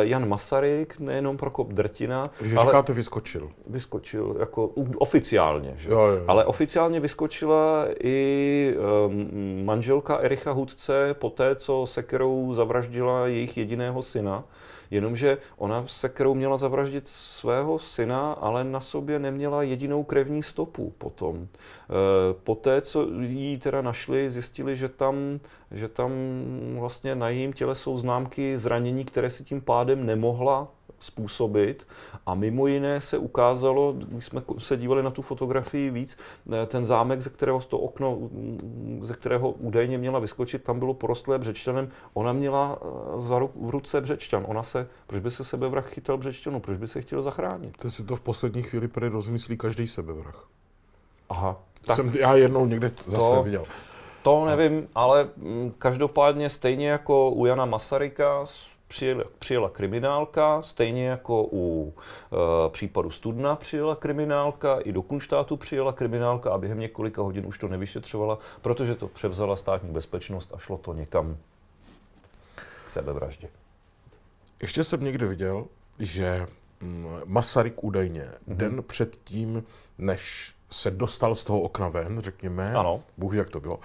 [0.00, 2.30] Jan Masaryk, nejenom Prokop Drtina.
[2.40, 3.50] Že ale říkáte vyskočil.
[3.66, 5.74] Vyskočil, jako oficiálně.
[5.76, 5.90] Že?
[5.90, 6.24] Jo, jo, jo.
[6.28, 8.74] Ale oficiálně vyskočila i
[9.06, 14.44] um, manželka Ericha Hudce po té, co Sekerou zavraždila jejich jediného syna.
[14.92, 20.92] Jenomže ona se, kterou měla zavraždit svého syna, ale na sobě neměla jedinou krevní stopu
[20.98, 21.36] potom.
[21.36, 21.48] E,
[22.44, 25.40] poté, co jí teda našli, zjistili, že tam,
[25.70, 26.12] že tam
[26.78, 30.68] vlastně na jejím těle jsou známky zranění, které si tím pádem nemohla
[31.02, 31.86] způsobit.
[32.26, 36.18] A mimo jiné se ukázalo, když jsme se dívali na tu fotografii víc,
[36.52, 38.18] eh, ten zámek, ze kterého to okno,
[39.02, 41.88] ze kterého údajně měla vyskočit, tam bylo porostlé břečťanem.
[42.14, 44.44] Ona měla eh, za v ruce břečťan.
[44.48, 46.60] Ona se, proč by se sebevrah chytal břečťanu?
[46.60, 47.76] Proč by se chtěl zachránit?
[47.76, 50.46] To si to v poslední chvíli prý rozmyslí každý sebevrah.
[51.28, 51.56] Aha.
[51.86, 53.64] Tak jsem já jednou někde zase to, viděl.
[54.22, 58.46] To nevím, ale mm, každopádně stejně jako u Jana Masaryka
[58.92, 65.92] přijela, přijela kriminálka, stejně jako u e, případu Studna přijela kriminálka, i do Kunštátu přijela
[65.92, 70.78] kriminálka a během několika hodin už to nevyšetřovala, protože to převzala státní bezpečnost a šlo
[70.78, 71.36] to někam
[72.86, 73.48] k sebevraždě.
[74.62, 75.66] Ještě jsem někde viděl,
[75.98, 76.46] že
[76.80, 78.56] mm, Masaryk údajně mm-hmm.
[78.56, 79.64] den předtím,
[79.98, 83.02] než se dostal z toho okna ven, řekněme, ano.
[83.16, 83.80] Bůh jak to bylo,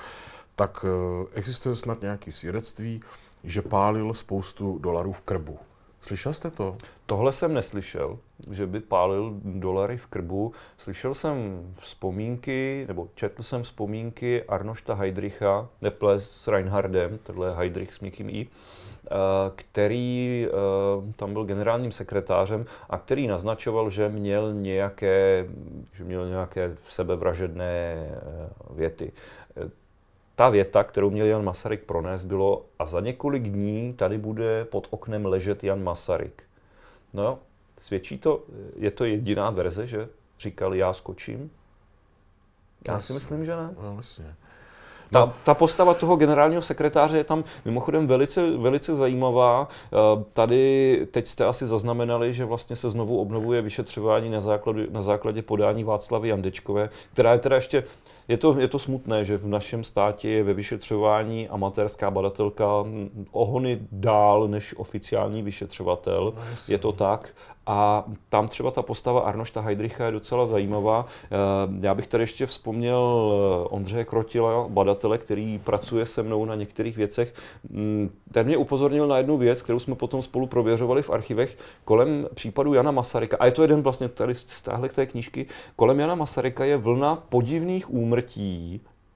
[0.55, 3.01] tak e, existuje snad nějaké svědectví,
[3.47, 5.59] že pálil spoustu dolarů v krbu.
[6.01, 6.77] Slyšel jste to?
[7.05, 8.17] Tohle jsem neslyšel,
[8.51, 10.51] že by pálil dolary v krbu.
[10.77, 17.93] Slyšel jsem vzpomínky, nebo četl jsem vzpomínky Arnošta Heidricha, neple s Reinhardem, tohle je Heidrich
[17.93, 19.09] s měkkým i, eh,
[19.55, 25.47] který eh, tam byl generálním sekretářem a který naznačoval, že měl nějaké,
[25.93, 29.11] že měl nějaké sebevražedné eh, věty
[30.37, 34.87] ta věta, kterou měl Jan Masaryk pronést, bylo a za několik dní tady bude pod
[34.89, 36.43] oknem ležet Jan Masaryk.
[37.13, 37.39] No jo,
[37.77, 38.43] svědčí to,
[38.75, 40.09] je to jediná verze, že
[40.39, 41.51] říkal já skočím?
[42.87, 43.75] Já si myslím, že ne.
[43.83, 44.35] No, vlastně.
[45.11, 49.67] Ta, ta postava toho generálního sekretáře je tam mimochodem velice, velice zajímavá.
[49.85, 55.01] Eh, tady teď jste asi zaznamenali, že vlastně se znovu obnovuje vyšetřování na základě, na
[55.01, 57.83] základě podání Václavy Jandečkové, která je teda ještě,
[58.27, 62.65] je to, je to smutné, že v našem státě je ve vyšetřování amatérská badatelka
[63.31, 66.33] ohony dál než oficiální vyšetřovatel.
[66.35, 67.33] No, je to tak.
[67.69, 71.05] A tam třeba ta postava Arnošta Heidricha je docela zajímavá.
[71.23, 71.27] Eh,
[71.81, 76.97] já bych tady ještě vzpomněl eh, Ondřeje Krotila, badatele, který pracuje se mnou na některých
[76.97, 77.33] věcech.
[77.69, 82.27] Mm, ten mě upozornil na jednu věc, kterou jsme potom spolu prověřovali v archivech kolem
[82.33, 83.37] případu Jana Masaryka.
[83.39, 85.45] A je to jeden vlastně tady z téhle té knížky.
[85.75, 88.16] Kolem Jana Masaryka je vlna podivných úmrtí,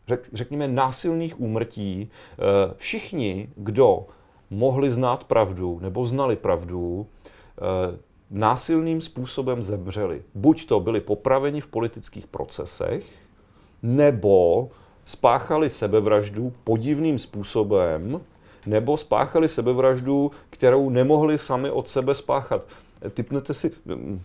[0.07, 2.09] řek, řekněme násilných úmrtí.
[2.09, 4.05] Eh, všichni, kdo
[4.49, 7.07] mohli znát pravdu nebo znali pravdu,
[8.31, 10.21] násilným způsobem zemřeli.
[10.35, 13.05] Buď to byli popraveni v politických procesech,
[13.83, 14.69] nebo
[15.05, 18.21] spáchali sebevraždu podivným způsobem,
[18.65, 22.67] nebo spáchali sebevraždu, kterou nemohli sami od sebe spáchat.
[23.13, 23.71] Typnete si,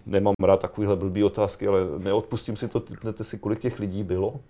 [0.06, 4.40] nemám rád takovýhle blbý otázky, ale neodpustím si to, typnete si, kolik těch lidí bylo?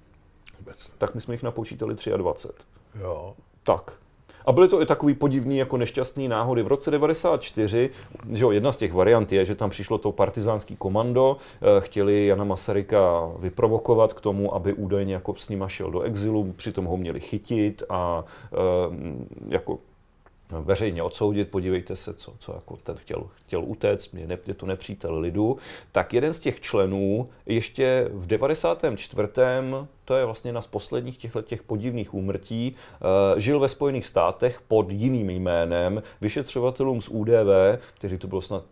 [0.58, 0.94] Vůbec.
[0.98, 2.66] Tak my jsme jich napočítali 23.
[3.00, 3.34] Jo.
[3.62, 3.92] Tak.
[4.46, 6.62] A byly to i takový podivný jako nešťastný náhody.
[6.62, 7.90] V roce 94,
[8.32, 12.26] že jo, jedna z těch variant je, že tam přišlo to partizánský komando, eh, chtěli
[12.26, 16.96] Jana Masaryka vyprovokovat k tomu, aby údajně jako s nima šel do exilu, přitom ho
[16.96, 18.56] měli chytit a eh,
[19.48, 19.78] jako
[20.50, 24.66] veřejně odsoudit, podívejte se, co, co jako ten chtěl, chtěl utéct, je, ne, je to
[24.66, 25.56] nepřítel lidu,
[25.92, 29.28] tak jeden z těch členů ještě v 94.
[30.04, 34.60] to je vlastně jedna z posledních těchto těch podivných úmrtí, uh, žil ve Spojených státech
[34.68, 38.64] pod jiným jménem, vyšetřovatelům z UDV, který to byl snad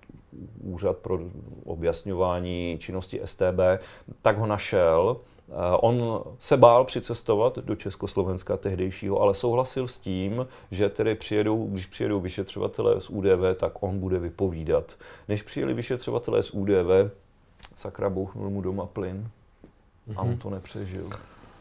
[0.61, 1.18] úřad pro
[1.64, 3.61] objasňování činnosti STB,
[4.22, 5.34] tak ho našel Eh,
[5.80, 11.86] on se bál přicestovat do Československa tehdejšího, ale souhlasil s tím, že tedy přijedou, když
[11.86, 14.97] přijedou vyšetřovatelé z UDV, tak on bude vypovídat.
[15.28, 17.12] Než přijeli vyšetřovatelé z UDV,
[17.76, 19.30] sakra bouchnul mu doma plyn
[20.16, 20.38] a on mhm.
[20.38, 21.11] to nepřežil.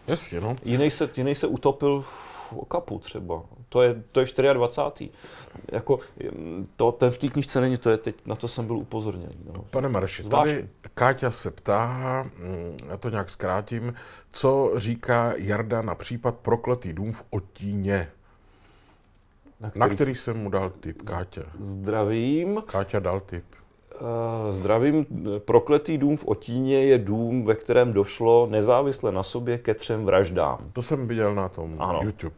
[0.07, 0.55] Jasně, no.
[0.63, 3.41] Jiný se, jiný se utopil v okapu třeba.
[3.73, 5.09] To je, to je 24.
[5.71, 5.99] Jako,
[6.75, 9.37] to, ten v té knižce není, to je teď, na to jsem byl upozorněný.
[9.53, 9.65] No.
[9.69, 13.93] Pane Marši, tady Káťa se ptá, mm, já to nějak zkrátím,
[14.31, 18.07] co říká Jarda na případ prokletý dům v Otíně?
[19.59, 21.43] Na který, na který jsem mu dal tip, Káťa.
[21.59, 22.63] Zdravím.
[22.65, 23.45] Káťa dal tip.
[23.95, 25.05] Eh, zdravím.
[25.45, 30.57] Prokletý dům v Otíně je dům, ve kterém došlo nezávisle na sobě ke třem vraždám.
[30.73, 31.99] To jsem viděl na tom ano.
[32.03, 32.35] YouTube.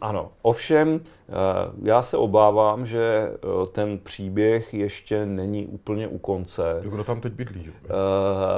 [0.00, 1.32] Ano, ovšem eh,
[1.82, 6.80] já se obávám, že eh, ten příběh ještě není úplně u konce.
[6.82, 7.72] Kdo tam teď bydlí?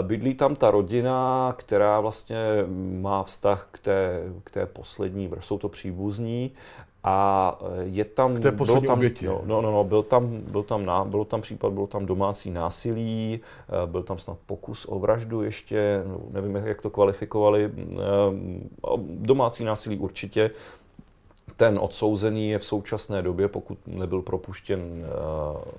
[0.03, 2.37] Bydlí tam ta rodina, která vlastně
[3.01, 6.53] má vztah k té, k té poslední, jsou to příbuzní
[7.05, 8.37] a je tam...
[8.37, 9.27] K té bylo tam, oběti.
[9.27, 13.41] No, no, no, byl tam, byl tam, ná, bylo tam případ, bylo tam domácí násilí,
[13.87, 17.73] byl tam snad pokus o vraždu ještě, no, nevím, jak to kvalifikovali,
[19.09, 20.51] domácí násilí určitě.
[21.59, 25.07] Ten odsouzený je v současné době, pokud nebyl propuštěn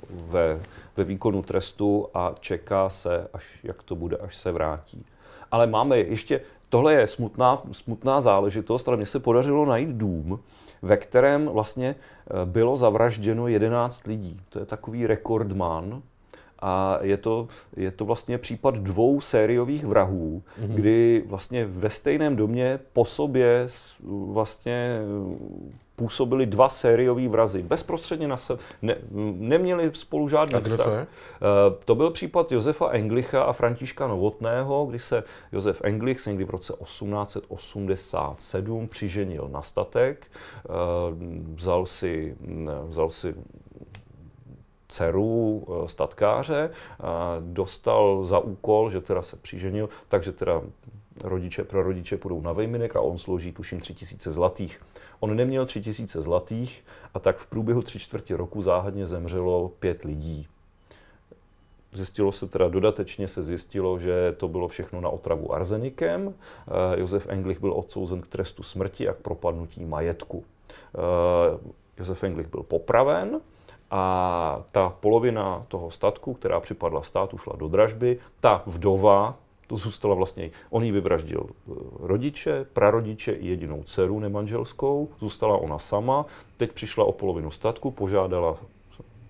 [0.09, 0.59] ve,
[0.97, 5.05] ve výkonu trestu a čeká se, až jak to bude, až se vrátí.
[5.51, 10.39] Ale máme ještě, tohle je smutná, smutná záležitost, ale mně se podařilo najít dům,
[10.81, 14.41] ve kterém vlastně eh, bylo zavražděno 11 lidí.
[14.49, 16.01] To je takový rekordman.
[16.61, 20.67] A je to, je to vlastně případ dvou sériových vrahů, mm-hmm.
[20.67, 23.67] kdy vlastně ve stejném domě po sobě
[24.31, 25.01] vlastně
[25.99, 27.63] působili dva sériový vrazy.
[27.63, 28.59] Bezprostředně na sebe.
[28.81, 28.95] Ne,
[29.35, 30.85] neměli spolu žádný a vztah.
[30.85, 31.01] To, je?
[31.01, 31.07] Uh,
[31.85, 36.73] to byl případ Josefa Englicha a Františka Novotného, kdy se Josef Englich někdy v roce
[36.83, 40.27] 1887 přiženil na statek,
[40.69, 40.75] uh,
[41.55, 42.35] vzal si,
[42.87, 43.35] vzal si
[44.89, 46.69] dceru statkáře,
[47.39, 50.61] dostal za úkol, že teda se přiženil, takže teda
[51.23, 54.81] rodiče, pro rodiče půjdou na vejminek a on složí tuším tři tisíce zlatých.
[55.19, 60.03] On neměl tři tisíce zlatých a tak v průběhu tři čtvrtě roku záhadně zemřelo pět
[60.03, 60.47] lidí.
[61.93, 66.33] Zjistilo se teda, dodatečně se zjistilo, že to bylo všechno na otravu arzenikem.
[66.33, 70.43] Eh, Josef Englich byl odsouzen k trestu smrti a k propadnutí majetku.
[70.95, 70.99] Eh,
[71.97, 73.41] Josef Englich byl popraven
[73.91, 78.17] a ta polovina toho statku, která připadla státu, šla do dražby.
[78.39, 79.35] Ta vdova,
[79.67, 85.79] to zůstala vlastně, on ji vyvraždil eh, rodiče, prarodiče i jedinou dceru nemanželskou, zůstala ona
[85.79, 86.25] sama,
[86.57, 88.57] teď přišla o polovinu statku, požádala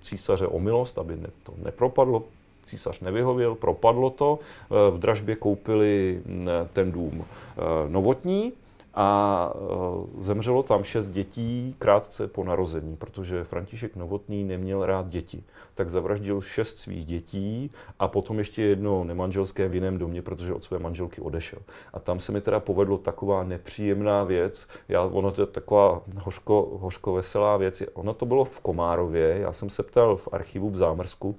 [0.02, 2.24] císaře o milost, aby to nepropadlo,
[2.66, 8.54] císař nevyhověl, propadlo to, eh, v dražbě koupili mm, ten dům eh, novotní,
[8.94, 15.44] a e, zemřelo tam šest dětí krátce po narození, protože František Novotný neměl rád děti.
[15.74, 20.64] Tak zavraždil šest svých dětí a potom ještě jedno nemanželské v jiném domě, protože od
[20.64, 21.60] své manželky odešel.
[21.94, 24.68] A tam se mi teda povedlo taková nepříjemná věc.
[24.90, 27.84] Já, ono to je taková hořko, hořko veselá věc.
[27.94, 29.38] Ono to bylo v Komárově.
[29.42, 31.36] Já jsem se ptal v archivu v Zámrsku,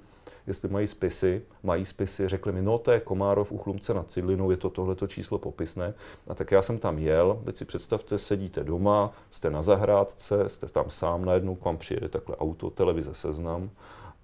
[0.51, 4.51] jestli mají spisy, mají spisy, řekli mi, no to je Komárov u Chlumce nad Cidlinou,
[4.51, 5.93] je to tohleto číslo popisné.
[6.27, 10.67] A tak já jsem tam jel, teď si představte, sedíte doma, jste na zahrádce, jste
[10.67, 13.69] tam sám, najednou k vám přijede takhle auto, televize seznam,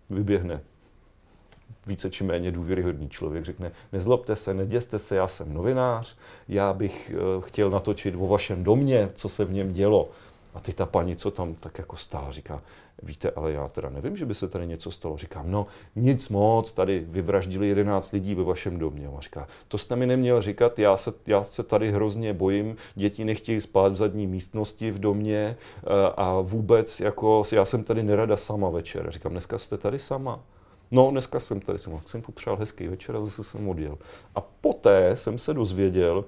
[0.09, 0.61] vyběhne
[1.87, 6.17] více či méně důvěryhodný člověk řekne, nezlobte se, neděste se, já jsem novinář,
[6.47, 10.09] já bych uh, chtěl natočit o vašem domě, co se v něm dělo.
[10.57, 12.61] A ty ta paní, co tam tak jako stála, říká,
[13.03, 15.17] víte, ale já teda nevím, že by se tady něco stalo.
[15.17, 19.07] Říkám, no nic moc, tady vyvraždili 11 lidí ve vašem domě.
[19.17, 23.25] A říká, to jste mi neměl říkat, já se, já se tady hrozně bojím, děti
[23.25, 25.87] nechtějí spát v zadní místnosti v domě eh,
[26.17, 29.11] a vůbec, jako, já jsem tady nerada sama večer.
[29.11, 30.39] Říkám, dneska jste tady sama.
[30.91, 33.97] No, dneska jsem tady, jsem, jsem popřál hezký večer a zase jsem odjel.
[34.35, 36.25] A poté jsem se dozvěděl,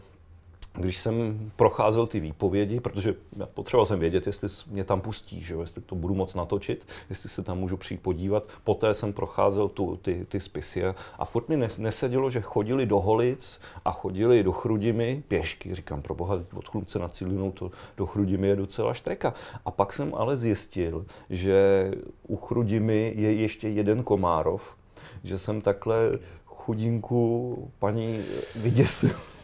[0.74, 3.16] když jsem procházel ty výpovědi, protože
[3.54, 7.30] potřeboval jsem vědět, jestli mě tam pustí, že jo, jestli to budu moc natočit, jestli
[7.30, 8.48] se tam můžu přijít podívat.
[8.64, 10.84] Poté jsem procházel tu, ty, ty spisy
[11.20, 15.76] a furt mi nesedělo, že chodili do Holic a chodili do Chrudimy pěšky.
[15.76, 19.34] Říkám, pro boha, od Chlumce na Cílinou to do Chrudimy je docela štreka.
[19.66, 21.92] A pak jsem ale zjistil, že
[22.28, 24.76] u Chrudimy je ještě jeden Komárov,
[25.24, 26.12] že jsem takhle
[26.46, 28.18] chudinku paní
[28.64, 29.39] vyděsil.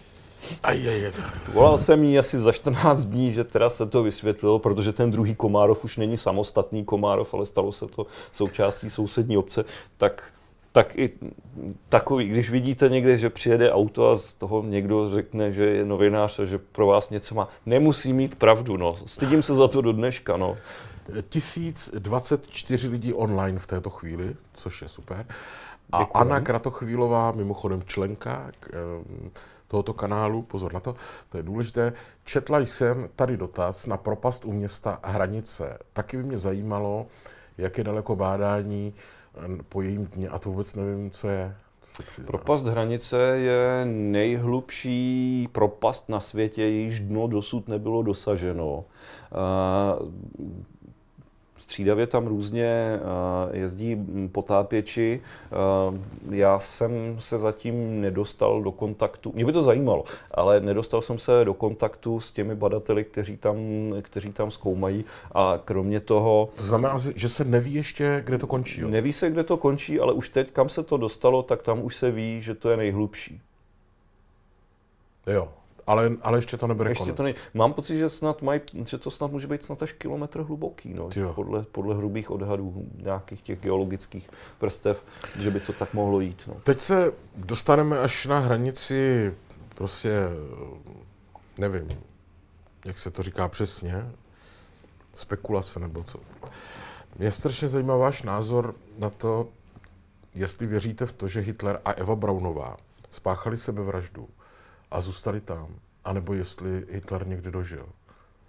[0.64, 1.12] Aj, aj, aj.
[1.54, 5.36] Volal jsem jí asi za 14 dní, že teda se to vysvětlilo, protože ten druhý
[5.36, 9.66] Komárov už není samostatný Komárov, ale stalo se to součástí sousední obce,
[9.98, 10.24] tak
[10.76, 11.10] tak i
[11.90, 16.40] takový, když vidíte někde, že přijede auto a z toho někdo řekne, že je novinář
[16.40, 18.96] a že pro vás něco má, nemusí mít pravdu, no.
[19.06, 20.58] Stydím se za to do dneška, no.
[21.30, 25.26] 1024 lidí online v této chvíli, což je super.
[25.92, 26.10] A Děkujem.
[26.14, 28.52] Anna Kratochvílová, mimochodem členka
[29.68, 30.96] tohoto kanálu, pozor na to,
[31.30, 31.94] to je důležité,
[32.24, 35.78] četla jsem tady dotaz na propast u města Hranice.
[35.94, 37.08] Taky by mě zajímalo,
[37.58, 38.94] jak je daleko bádání
[39.36, 41.56] eh, po jejím dně, a to vůbec nevím, co je.
[42.26, 48.86] Propast hranice je nejhlubší propast na světě, jejíž dno dosud nebylo dosaženo.
[51.66, 53.00] Eh, Střídavě tam různě
[53.50, 53.98] uh, jezdí
[54.32, 55.22] potápěči.
[55.90, 61.20] Uh, já jsem se zatím nedostal do kontaktu, mě by to zajímalo, ale nedostal jsem
[61.20, 63.58] se do kontaktu s těmi badateli, kteří tam,
[64.02, 66.50] kteří tam zkoumají a kromě toho...
[66.56, 68.82] To znamená, že se neví ještě, kde to končí?
[68.82, 68.90] Jo?
[68.90, 71.96] Neví se, kde to končí, ale už teď, kam se to dostalo, tak tam už
[71.96, 73.42] se ví, že to je nejhlubší.
[75.28, 75.50] Jo,
[75.88, 77.18] ale, ale ještě to nebude ještě konec.
[77.18, 77.34] To nej...
[77.54, 81.10] Mám pocit, že, snad maj, že to snad může být snad až kilometr hluboký, no,
[81.36, 84.30] podle, podle hrubých odhadů nějakých těch geologických
[84.62, 85.04] vrstev,
[85.40, 86.44] že by to tak mohlo jít.
[86.48, 86.54] No.
[86.64, 89.34] Teď se dostaneme až na hranici,
[89.76, 90.16] prostě,
[91.60, 91.88] nevím,
[92.86, 94.12] jak se to říká přesně,
[95.14, 96.20] spekulace nebo co.
[97.18, 99.48] Mě strašně zajímá váš názor na to,
[100.34, 102.78] jestli věříte v to, že Hitler a Eva Braunová
[103.10, 104.28] spáchali sebevraždu
[104.92, 105.68] a zůstali tam.
[106.06, 107.86] A nebo jestli Hitler někdy dožil.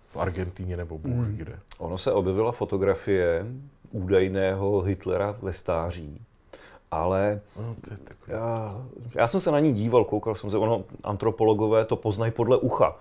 [0.09, 1.37] V Argentíně nebo Bůh hmm.
[1.37, 1.59] kde.
[1.78, 3.47] Ono se objevila fotografie
[3.91, 6.20] údajného Hitlera ve stáří.
[6.91, 8.84] Ale no, to je já,
[9.14, 12.97] já jsem se na ní díval, koukal jsem se, ono antropologové to poznají podle ucha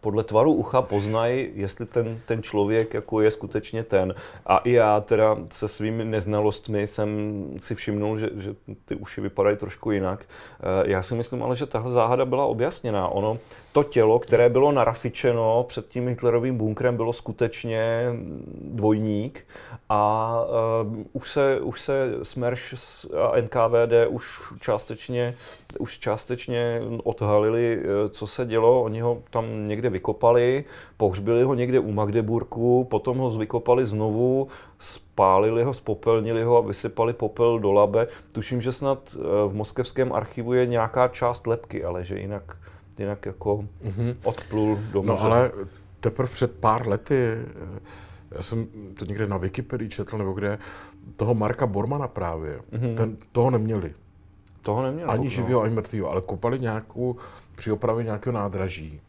[0.00, 4.14] podle tvaru ucha poznají, jestli ten, ten člověk jako je skutečně ten.
[4.46, 7.10] A i já teda se svými neznalostmi jsem
[7.58, 10.24] si všimnul, že, že ty uši vypadají trošku jinak.
[10.60, 13.08] Eh, já si myslím ale, že tahle záhada byla objasněná.
[13.08, 13.38] Ono,
[13.72, 18.12] to tělo, které bylo narafičeno před tím Hitlerovým bunkrem, bylo skutečně
[18.62, 19.46] dvojník
[19.88, 20.32] a
[20.84, 22.74] uh, už, se, už se SMERŠ
[23.16, 25.36] a NKVD už částečně,
[25.78, 28.82] už částečně odhalili, eh, co se dělo.
[28.82, 30.64] Oni ho tam někde vykopali,
[30.96, 37.12] pohřbili ho někde u Magdeburku, potom ho vykopali znovu, spálili ho, spopelnili ho a vysypali
[37.12, 38.06] popel do labe.
[38.32, 42.56] Tuším, že snad eh, v moskevském archivu je nějaká část lepky, ale že jinak
[43.00, 44.16] jinak jako mm-hmm.
[44.22, 45.22] odplul do moře.
[45.24, 45.50] No ale
[46.00, 47.80] teprve před pár lety, eh,
[48.30, 48.66] já jsem
[48.98, 50.58] to někde na Wikipedii četl, nebo kde,
[51.16, 52.94] toho Marka Bormana právě, mm-hmm.
[52.94, 53.94] ten, toho neměli.
[54.62, 55.10] Toho neměli.
[55.10, 55.30] Ani no.
[55.30, 57.16] živého, ani mrtvého, ale kopali nějakou,
[57.56, 59.00] při opravě nějakého nádraží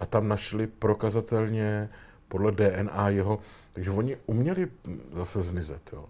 [0.00, 1.88] a tam našli prokazatelně
[2.28, 3.38] podle DNA jeho,
[3.72, 4.68] takže oni uměli
[5.12, 6.04] zase zmizet, jo.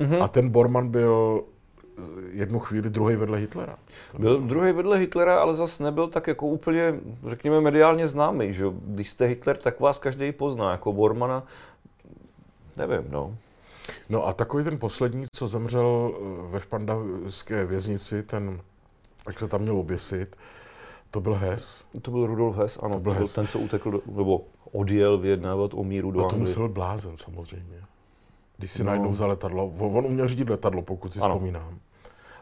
[0.00, 0.22] Mm-hmm.
[0.22, 1.44] A ten Borman byl
[2.30, 3.78] jednu chvíli druhý vedle Hitlera.
[4.18, 8.52] Byl druhý vedle Hitlera, ale zas nebyl tak jako úplně, řekněme, mediálně známý.
[8.52, 8.64] Že?
[8.84, 10.70] Když jste Hitler, tak vás každý pozná.
[10.70, 11.46] Jako Bormana,
[12.76, 13.36] nevím, no.
[14.08, 18.60] No a takový ten poslední, co zemřel eh, ve špandavské věznici, ten,
[19.26, 20.36] jak se tam měl oběsit,
[21.14, 21.84] to byl Hess.
[22.02, 22.94] To byl Rudolf Hess, ano.
[22.94, 26.28] To byl, to byl ten, co utekl, do, nebo odjel vyjednávat o míru do A
[26.28, 27.82] to musel blázen samozřejmě.
[28.56, 28.86] Když si no.
[28.86, 31.34] najednou vzal letadlo, on uměl řídit letadlo, pokud si ano.
[31.34, 31.78] vzpomínám.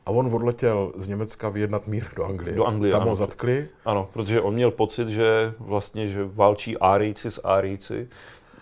[0.07, 2.57] A on odletěl z Německa vyjednat mír do Anglie.
[2.57, 3.11] Do Anglie, Tam ano.
[3.11, 3.69] ho zatkli.
[3.85, 8.09] Ano, protože on měl pocit, že vlastně, že válčí Árijci s Árijci,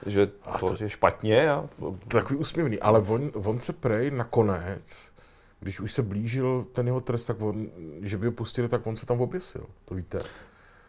[0.07, 0.27] že
[0.61, 1.51] to, to je špatně.
[1.51, 1.69] A...
[2.09, 5.13] Takový úsměvný, ale on, on se prej nakonec,
[5.61, 7.67] když už se blížil ten jeho trest, tak on,
[8.03, 10.21] že by ho pustili, tak on se tam oběsil, to víte.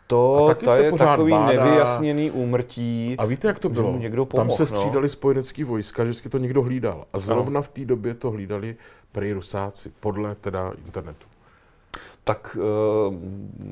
[0.08, 1.64] To, A taky to se je pořád takový bádá.
[1.64, 3.16] nevyjasněný úmrtí.
[3.18, 3.98] A víte, jak to bylo?
[3.98, 4.80] někdo Tam pomohl, se no.
[4.80, 7.06] střídali spojenecký vojska, že vždycky to někdo hlídal.
[7.14, 8.76] A zrovna v té době to hlídali
[9.12, 11.28] prej Rusáci, podle teda internetu.
[12.24, 13.16] Tak uh,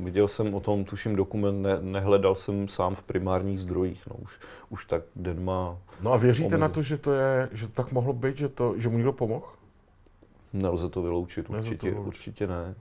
[0.03, 4.03] viděl jsem o tom, tuším, dokument, ne, nehledal jsem sám v primárních zdrojích.
[4.07, 4.39] No, už,
[4.69, 6.61] už tak den má, No a věříte Omezit.
[6.61, 9.13] na to, že to je, že to tak mohlo být, že, to, že mu někdo
[9.13, 9.45] pomohl?
[10.53, 12.07] Nelze to vyloučit, Nelze to určitě, vyloučit.
[12.07, 12.75] určitě ne.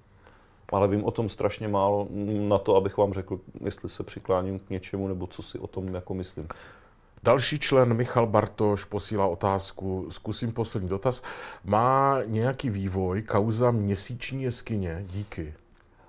[0.72, 2.08] Ale vím o tom strašně málo
[2.48, 5.94] na to, abych vám řekl, jestli se přikláním k něčemu, nebo co si o tom
[5.94, 6.48] jako myslím.
[7.22, 11.22] Další člen Michal Bartoš posílá otázku, zkusím poslední dotaz.
[11.64, 15.04] Má nějaký vývoj kauza měsíční jeskyně?
[15.06, 15.54] Díky.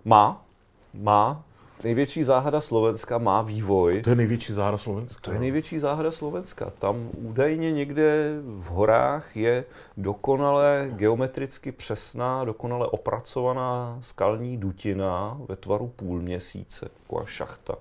[0.06, 0.46] Má,
[0.94, 1.44] má.
[1.84, 4.02] Největší záhada Slovenska má vývoj.
[4.02, 5.22] To je největší záhada Slovenska.
[5.22, 6.72] To je největší záhada Slovenska.
[6.80, 9.66] Tam údajně někde v horách je
[9.98, 17.76] dokonale geometricky přesná, dokonale opracovaná skalní dutina ve tvaru půlměsíce, taková šachta.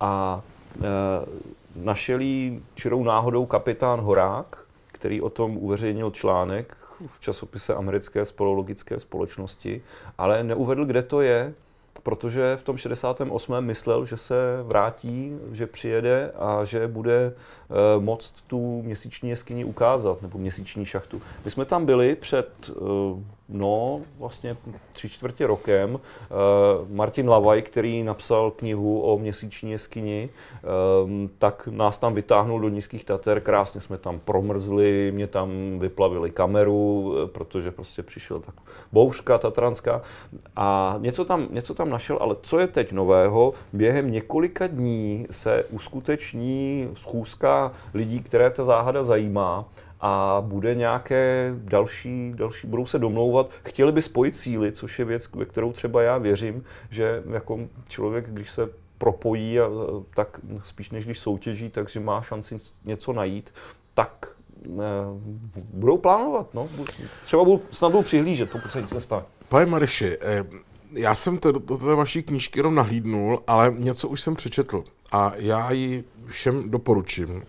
[0.00, 0.42] A
[0.76, 0.88] e,
[1.76, 4.58] našel jí čirou náhodou kapitán Horák,
[4.92, 6.76] který o tom uveřejnil článek
[7.06, 9.82] v časopise Americké spolologické společnosti,
[10.18, 11.54] ale neuvedl, kde to je,
[12.04, 13.60] protože v tom 68.
[13.60, 20.22] myslel, že se vrátí, že přijede a že bude e, moct tu měsíční jeskyni ukázat,
[20.22, 21.22] nebo měsíční šachtu.
[21.44, 22.72] My jsme tam byli před, e,
[23.48, 24.56] no, vlastně
[24.92, 25.98] tři čtvrtě rokem.
[25.98, 30.58] E, Martin Lavaj, který napsal knihu o měsíční jeskyni, e,
[31.38, 37.14] tak nás tam vytáhnul do nízkých Tater, krásně jsme tam promrzli, mě tam vyplavili kameru,
[37.24, 38.54] e, protože prostě přišel tak
[38.92, 40.02] bouřka tatranská.
[40.56, 45.64] A něco tam, něco tam našel, ale co je teď nového, během několika dní se
[45.70, 49.64] uskuteční schůzka lidí, které ta záhada zajímá
[50.06, 55.30] a bude nějaké další, další, budou se domlouvat, chtěli by spojit síly, což je věc,
[55.34, 59.68] ve kterou třeba já věřím, že jako člověk, když se propojí, a,
[60.14, 63.54] tak spíš než když soutěží, takže má šanci něco najít,
[63.94, 64.28] tak
[64.66, 64.78] eh,
[65.54, 66.68] budou plánovat, no.
[67.24, 69.22] Třeba budou, snad budou přihlížet, pokud se nic nestane.
[69.48, 70.44] Pane Mareši, eh,
[70.92, 75.32] já jsem to, do té vaší knížky jenom nahlídnul, ale něco už jsem přečetl a
[75.36, 77.42] já ji všem doporučím.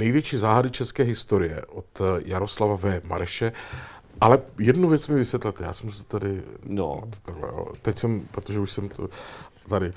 [0.00, 3.00] Největší záhady české historie od eh, Jaroslava V.
[3.04, 3.52] Mareše,
[4.20, 7.02] ale jednu věc mi vysvětlete, já jsem to tady, No.
[7.22, 7.66] takhle, jo.
[7.82, 9.08] teď jsem, protože už jsem to
[9.68, 9.92] tady,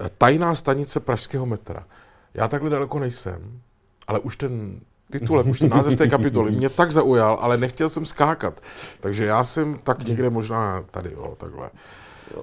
[0.00, 1.86] Eh, tajná stanice pražského metra.
[2.34, 3.60] Já takhle daleko nejsem,
[4.06, 4.80] ale už ten
[5.12, 8.60] titulek, už ten název té kapitoly mě tak zaujal, ale nechtěl jsem skákat.
[9.00, 11.70] Takže já jsem tak někde možná tady, jo, takhle.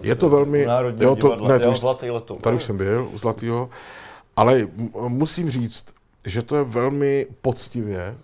[0.02, 0.66] Je to velmi...
[0.66, 1.80] Národní jo, to, ne, to už,
[2.42, 3.70] tady už jsem byl u Zlatýho,
[4.36, 4.68] ale
[5.08, 5.86] musím říct,
[6.26, 8.16] že to je velmi poctivě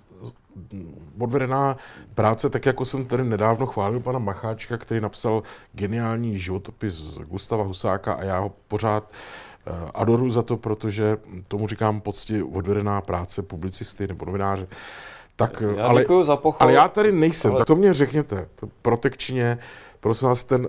[1.20, 1.78] odvedená
[2.16, 5.44] práce, tak jako jsem tady nedávno chválil pana Macháčka, který napsal
[5.74, 9.12] geniální životopis Gustava Husáka a já ho pořád
[9.68, 14.68] eh, adoruji za to, protože tomu říkám poctivě odvedená práce publicisty nebo novináře.
[15.36, 16.70] Tak, eh, Já ale, děkuji za pochvalu.
[16.70, 19.58] ale já tady nejsem, ale- tak to mě řekněte, to protekčně,
[20.00, 20.68] prosím vás, ten,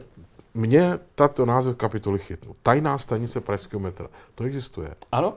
[0.54, 2.56] mě tato název kapitoly chytnul.
[2.62, 4.06] Tajná stanice Pražského metra.
[4.34, 4.88] To existuje.
[5.12, 5.34] Ano,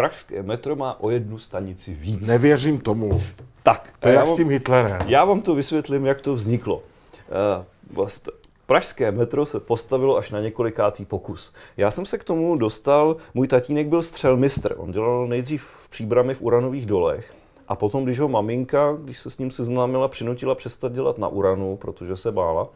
[0.00, 2.28] pražské metro má o jednu stanici víc.
[2.28, 3.22] Nevěřím tomu.
[3.62, 4.98] Tak, To je jak s tím Hitlerem.
[5.06, 6.82] Já vám to vysvětlím, jak to vzniklo.
[7.14, 8.28] Eh, Vlast,
[8.66, 11.52] pražské metro se postavilo až na několikátý pokus.
[11.76, 16.34] Já jsem se k tomu dostal, můj tatínek byl střelmistr, on dělal nejdřív v příbrami
[16.34, 17.34] v uranových dolech
[17.68, 21.76] a potom, když ho maminka, když se s ním seznámila, přinutila přestat dělat na uranu,
[21.76, 22.68] protože se bála,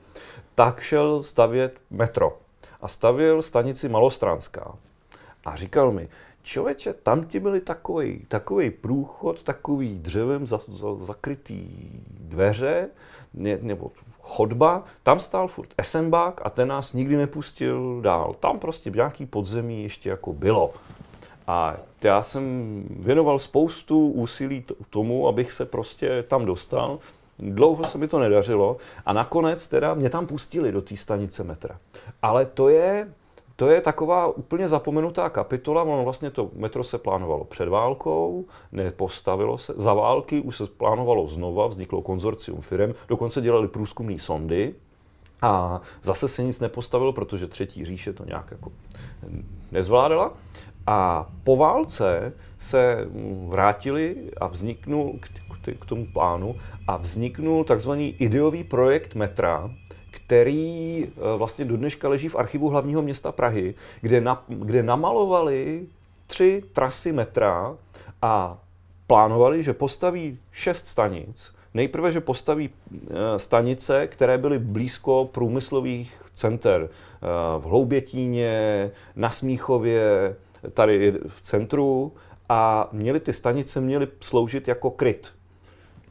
[0.54, 2.38] tak šel stavět metro.
[2.80, 4.74] A stavěl stanici Malostranská.
[5.44, 6.08] A říkal mi,
[6.44, 11.68] člověče, tam ti byly takový, takový průchod, takový dřevem za, za, zakrytý
[12.10, 12.88] dveře,
[13.34, 18.34] ne, nebo chodba, tam stál furt Essenbach a ten nás nikdy nepustil dál.
[18.40, 20.74] Tam prostě nějaký podzemí ještě jako bylo.
[21.46, 26.98] A já jsem věnoval spoustu úsilí tomu, abych se prostě tam dostal.
[27.38, 28.76] Dlouho se mi to nedařilo
[29.06, 31.78] a nakonec teda mě tam pustili do té stanice metra.
[32.22, 33.08] Ale to je,
[33.56, 35.82] to je taková úplně zapomenutá kapitola.
[35.82, 39.74] Ono vlastně to metro se plánovalo před válkou, nepostavilo se.
[39.76, 44.74] Za války už se plánovalo znova, vzniklo konzorcium firem, dokonce dělali průzkumné sondy,
[45.42, 48.72] a zase se nic nepostavilo, protože třetí říše to nějak jako
[49.72, 50.32] nezvládala.
[50.86, 53.08] A po válce se
[53.48, 56.54] vrátili a vzniknul k, k, k tomu plánu
[56.86, 59.70] a vzniknul takzvaný ideový projekt metra,
[60.26, 65.86] který eh, vlastně do dneška leží v archivu hlavního města Prahy, kde, na, kde namalovali
[66.26, 67.76] tři trasy metra
[68.22, 68.58] a
[69.06, 76.88] plánovali, že postaví šest stanic, Nejprve, že postaví eh, stanice, které byly blízko průmyslových center
[76.90, 77.26] eh,
[77.58, 80.36] v Hloubětíně, na Smíchově,
[80.72, 82.12] tady v centru
[82.48, 85.32] a měly ty stanice měly sloužit jako kryt.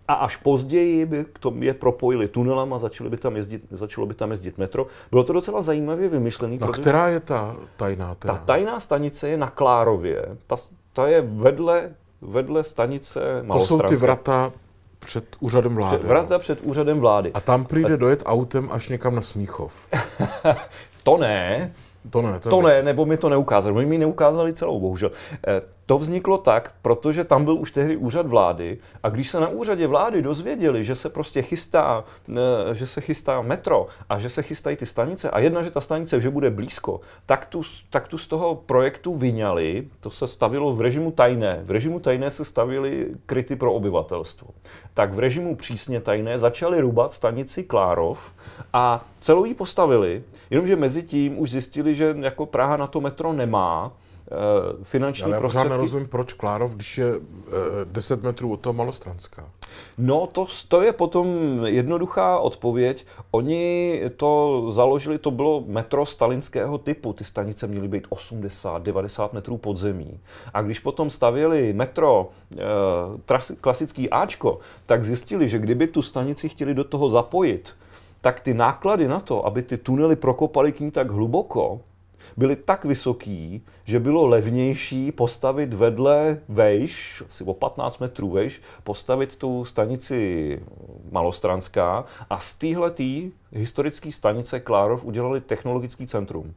[0.08, 4.08] A až později by k tomu je propojili tunelem a začali by tam jezdit, začalo
[4.08, 4.88] by tam jezdit metro.
[5.12, 6.58] Bylo to docela zajímavě vymyšlené.
[6.62, 8.16] No, která je ta tajná?
[8.16, 8.34] Teda?
[8.34, 10.38] Ta tajná stanice je na Klárově.
[10.48, 10.56] Ta,
[10.94, 11.92] ta je vedle,
[12.22, 13.84] vedle stanice Malostranské.
[13.84, 14.54] To jsou ty vrata
[15.00, 15.98] před úřadem vlády.
[15.98, 17.32] Před, vrata před úřadem vlády.
[17.34, 19.74] A tam přijde dojet autem až někam na Smíchov.
[21.04, 21.74] to ne,
[22.10, 23.76] to ne, to, to ne, nebo mi to neukázali.
[23.76, 25.10] Oni mi neukázali celou, bohužel.
[25.48, 29.48] Eh, to vzniklo tak, protože tam byl už tehdy úřad vlády a když se na
[29.48, 34.44] úřadě vlády dozvěděli, že se prostě chystá, eh, že se chystá metro a že se
[34.44, 38.18] chystají ty stanice a jedna, že ta stanice že bude blízko, tak tu, tak tu
[38.18, 41.62] z toho projektu vyňali, to se stavilo v režimu tajné.
[41.64, 44.48] V režimu tajné se stavili kryty pro obyvatelstvo.
[44.94, 48.32] Tak v režimu přísně tajné začali rubat stanici Klárov
[48.74, 53.34] a celou ji postavili, jenomže mezi tím už zjistili, že jako Praha na to metro
[53.34, 53.92] nemá,
[54.84, 55.68] finanční Ale já prostředky.
[55.68, 57.14] Ale nerozumím, proč Klárov, když je
[57.84, 59.50] 10 eh, metrů od toho Malostranská.
[59.98, 61.28] No, to, to je potom
[61.66, 63.06] jednoduchá odpověď.
[63.32, 67.14] Oni to založili, to bylo metro stalinského typu.
[67.14, 70.20] Ty stanice měly být 80-90 metrů pod zemí.
[70.54, 76.74] A když potom stavěli metro e, klasický Ačko, tak zjistili, že kdyby tu stanici chtěli
[76.74, 77.76] do toho zapojit,
[78.22, 81.82] tak ty náklady na to, aby ty tunely prokopali k ní tak hluboko,
[82.38, 89.36] byly tak vysoký, že bylo levnější postavit vedle vejš, asi o 15 metrů vejš, postavit
[89.36, 90.60] tu stanici
[91.12, 96.54] Malostranská a z téhletý historické stanice Klárov udělali technologický centrum.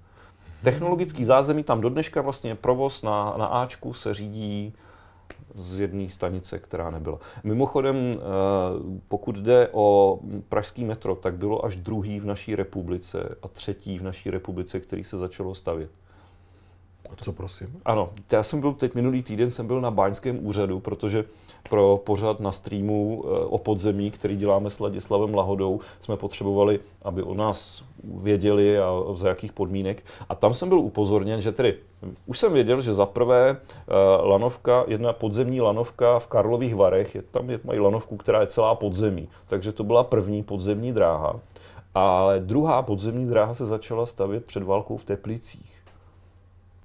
[0.62, 4.72] Technologický zázemí tam do dneška vlastně provoz na, na Ačku se řídí
[5.56, 7.18] z jedné stanice, která nebyla.
[7.44, 8.18] Mimochodem, eh,
[9.08, 14.02] pokud jde o pražský metro, tak bylo až druhý v naší republice a třetí v
[14.02, 15.90] naší republice, který se začalo stavět.
[17.10, 17.80] A co prosím?
[17.84, 21.24] Ano, já jsem byl teď minulý týden jsem byl na Báňském úřadu, protože
[21.68, 27.22] pro pořad na streamu eh, o podzemí, který děláme s Ladislavem Lahodou, jsme potřebovali, aby
[27.22, 30.04] o nás věděli a za jakých podmínek.
[30.28, 31.74] A tam jsem byl upozorněn, že tedy
[32.26, 33.92] už jsem věděl, že za prvé eh,
[34.22, 38.74] lanovka, jedna podzemní lanovka v Karlových Varech, je, tam je, mají lanovku, která je celá
[38.74, 41.40] podzemí, takže to byla první podzemní dráha.
[41.94, 45.76] Ale druhá podzemní dráha se začala stavět před válkou v Teplicích.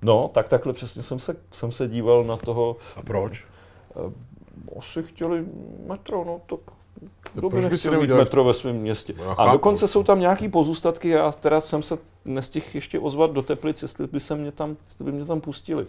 [0.02, 2.76] No, tak takhle přesně jsem se, jsem se díval na toho.
[2.96, 3.46] A proč?
[4.78, 5.46] Asi chtěli
[5.88, 6.60] metro, no tak
[7.34, 9.14] kdo by nechtěl mít metro ve svém městě.
[9.18, 13.42] No, a dokonce jsou tam nějaký pozůstatky, já teda jsem se nestihl ještě ozvat do
[13.42, 15.86] Teplic, jestli by, se mě tam, jestli by mě tam pustili.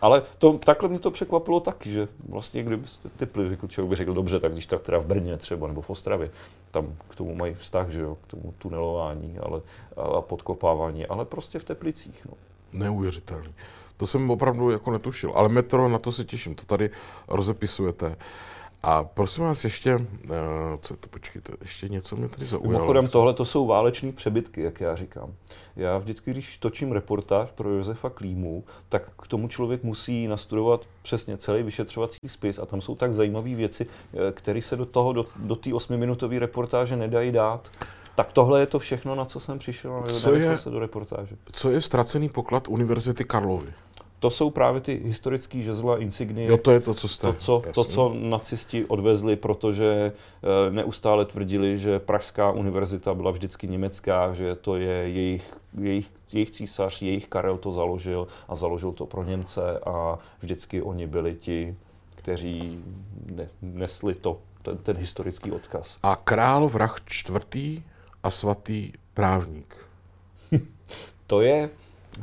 [0.00, 4.14] Ale to, takhle mě to překvapilo taky, že vlastně kdyby Tepli, jako člověk by řekl,
[4.14, 6.30] dobře, tak když tak teda v Brně třeba nebo v Ostravě,
[6.70, 9.60] tam k tomu mají vztah, že jo, k tomu tunelování ale,
[9.96, 12.26] a podkopávání, ale prostě v Teplicích.
[12.26, 12.34] No.
[12.72, 13.52] Neuvěřitelný.
[13.98, 15.32] To jsem opravdu jako netušil.
[15.34, 16.90] Ale metro, na to se těším, to tady
[17.28, 18.16] rozepisujete.
[18.82, 20.00] A prosím vás ještě, uh,
[20.80, 22.72] co to, počkejte, ještě něco mě tady zaujalo.
[22.72, 25.34] Mimochodem tohle to jsou váleční přebytky, jak já říkám.
[25.76, 31.36] Já vždycky, když točím reportáž pro Josefa Klímu, tak k tomu člověk musí nastudovat přesně
[31.36, 35.26] celý vyšetřovací spis a tam jsou tak zajímavé věci, eh, které se do toho, do,
[35.36, 37.70] do té osmiminutové reportáže nedají dát.
[38.14, 41.36] Tak tohle je to všechno, na co jsem přišel, ale co je, se do reportáže.
[41.52, 43.72] Co je ztracený poklad Univerzity Karlovy?
[44.20, 46.48] To jsou právě ty historické žezla, insignie.
[46.48, 47.26] Jo, to je to, co jste.
[47.26, 53.68] To, co, to, co nacisti odvezli, protože eh, neustále tvrdili, že Pražská univerzita byla vždycky
[53.68, 59.06] německá, že to je jejich, jejich, jejich císař, jejich Karel to založil a založil to
[59.06, 61.76] pro Němce a vždycky oni byli ti,
[62.14, 62.84] kteří
[63.32, 65.98] ne, nesli to, ten, ten historický odkaz.
[66.02, 67.82] A král vrah čtvrtý
[68.22, 69.76] a svatý právník.
[71.26, 71.70] to je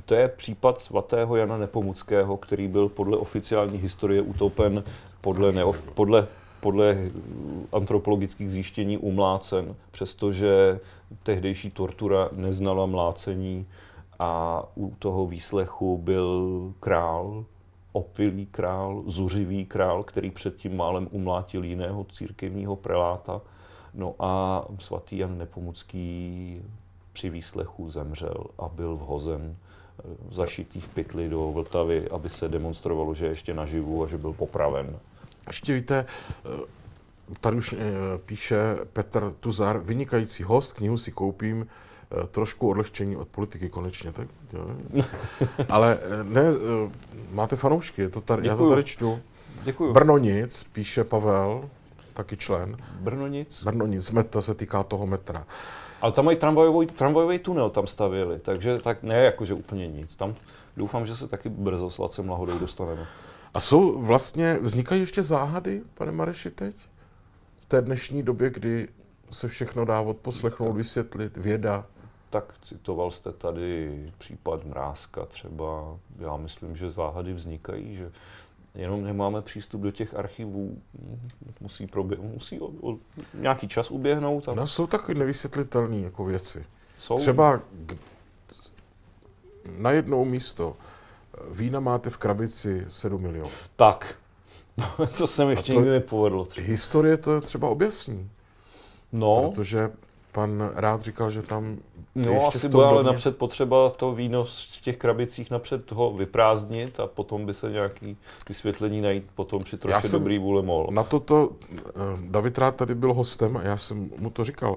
[0.06, 4.84] to je případ svatého Jana Nepomuckého, který byl podle oficiální historie utopen
[5.22, 6.28] podle, neof, podle,
[6.60, 6.98] podle
[7.72, 10.80] antropologických zjištění umlácen, přestože
[11.24, 13.66] tehdejší tortura neznala mlácení
[14.20, 17.46] a u toho výslechu byl král,
[17.92, 23.42] opilý král, zuřivý král, který předtím málem umlátil jiného církevního preláta.
[23.94, 26.62] No a svatý Jan Nepomucký
[27.14, 29.56] při výslechu zemřel a byl vhozen
[30.32, 34.34] zašitý v pytli do Vltavy, aby se demonstrovalo, že je ještě naživu a že byl
[34.34, 35.00] popraven.
[35.48, 36.06] Ještě víte,
[36.46, 36.50] eh,
[37.40, 37.78] tady už eh,
[38.26, 38.58] píše
[38.94, 44.68] Petr Tuzar, vynikající host, knihu si koupím, eh, trošku odlehčení od politiky konečně, tak jo.
[45.70, 46.44] Ale ne,
[47.32, 49.20] máte fanoušky, to tady, já to tady čtu.
[49.64, 49.94] Děkuju.
[49.94, 51.70] Brno nic, píše Pavel.
[52.14, 52.78] taky člen.
[53.00, 53.64] Brno nic.
[53.64, 55.46] Brno nic, to se týká toho metra.
[56.06, 60.16] Ale tam mají tramvajový, tramvajový tunel tam stavěli, takže tak ne jakože úplně nic.
[60.16, 60.36] Tam
[60.78, 63.06] doufám, že se taky brzo s Lacem Lahodou dostaneme.
[63.54, 66.76] A jsou vlastně, vznikají ještě záhady, pane Mareši, teď?
[67.62, 68.88] V té dnešní době, kdy
[69.32, 71.86] se všechno dá odposlechnout, vysvětlit, věda.
[72.30, 75.98] Tak citoval jste tady případ Mrázka třeba.
[76.20, 78.12] Já myslím, že záhady vznikají, že
[78.76, 80.78] jenom nemáme přístup do těch archivů.
[81.62, 82.98] Musí, probě- musí o, o,
[83.34, 84.50] nějaký čas uběhnout.
[84.50, 84.54] A...
[84.54, 86.66] No, jsou takové nevysvětlitelné jako věci.
[86.98, 87.18] Jsou.
[87.18, 87.98] Třeba k...
[89.78, 90.76] na jednou místo
[91.52, 93.50] vína máte v krabici 7 milionů.
[93.76, 94.16] Tak,
[95.18, 96.48] to se mi ještě nikdy nepovedlo.
[96.60, 98.30] Historie to třeba objasní.
[99.12, 99.52] No.
[99.52, 99.92] Protože
[100.36, 101.78] pan rád říkal, že tam
[102.16, 107.08] No, asi bude ale napřed potřeba to víno v těch krabicích napřed toho vyprázdnit a
[107.08, 108.18] potom by se nějaký
[108.50, 110.88] vysvětlení najít potom při trošku dobrý vůle mohl.
[110.92, 114.76] Na toto, eh, David Rád tady byl hostem a já jsem mu to říkal,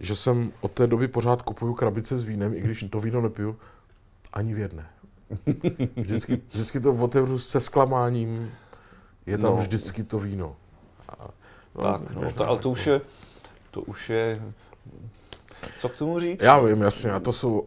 [0.00, 3.56] že jsem od té doby pořád kupuju krabice s vínem, i když to víno nepiju
[4.32, 4.86] ani v jedné.
[5.96, 8.50] Vždycky, vždycky to otevřu se zklamáním,
[9.26, 9.56] je tam no.
[9.56, 10.56] vždycky to víno.
[11.08, 11.28] A,
[11.74, 13.00] no, tak, no, to, ale to už je,
[13.70, 14.40] to už je
[15.78, 16.42] co k tomu říct?
[16.42, 17.66] Já vím, jasně, a to jsou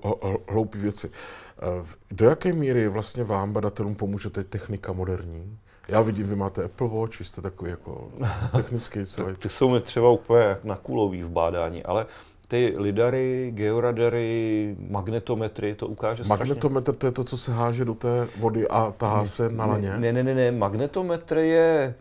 [0.50, 1.12] hloupé věci.
[1.58, 5.58] Eh, do jaké míry vlastně vám, badatelům, pomůže teď technika moderní?
[5.88, 8.08] Já vidím, vy máte Apple Watch, vy jste takový jako
[8.56, 9.36] technický celý.
[9.36, 12.06] ty jsou mi třeba úplně na kulový v bádání, ale
[12.48, 18.28] ty lidary, georadary, magnetometry, to ukáže Magnetometr to je to, co se háže do té
[18.38, 19.94] vody a tahá ne, se na laně?
[19.98, 21.96] Ne, ne, ne, ne, magnetometr je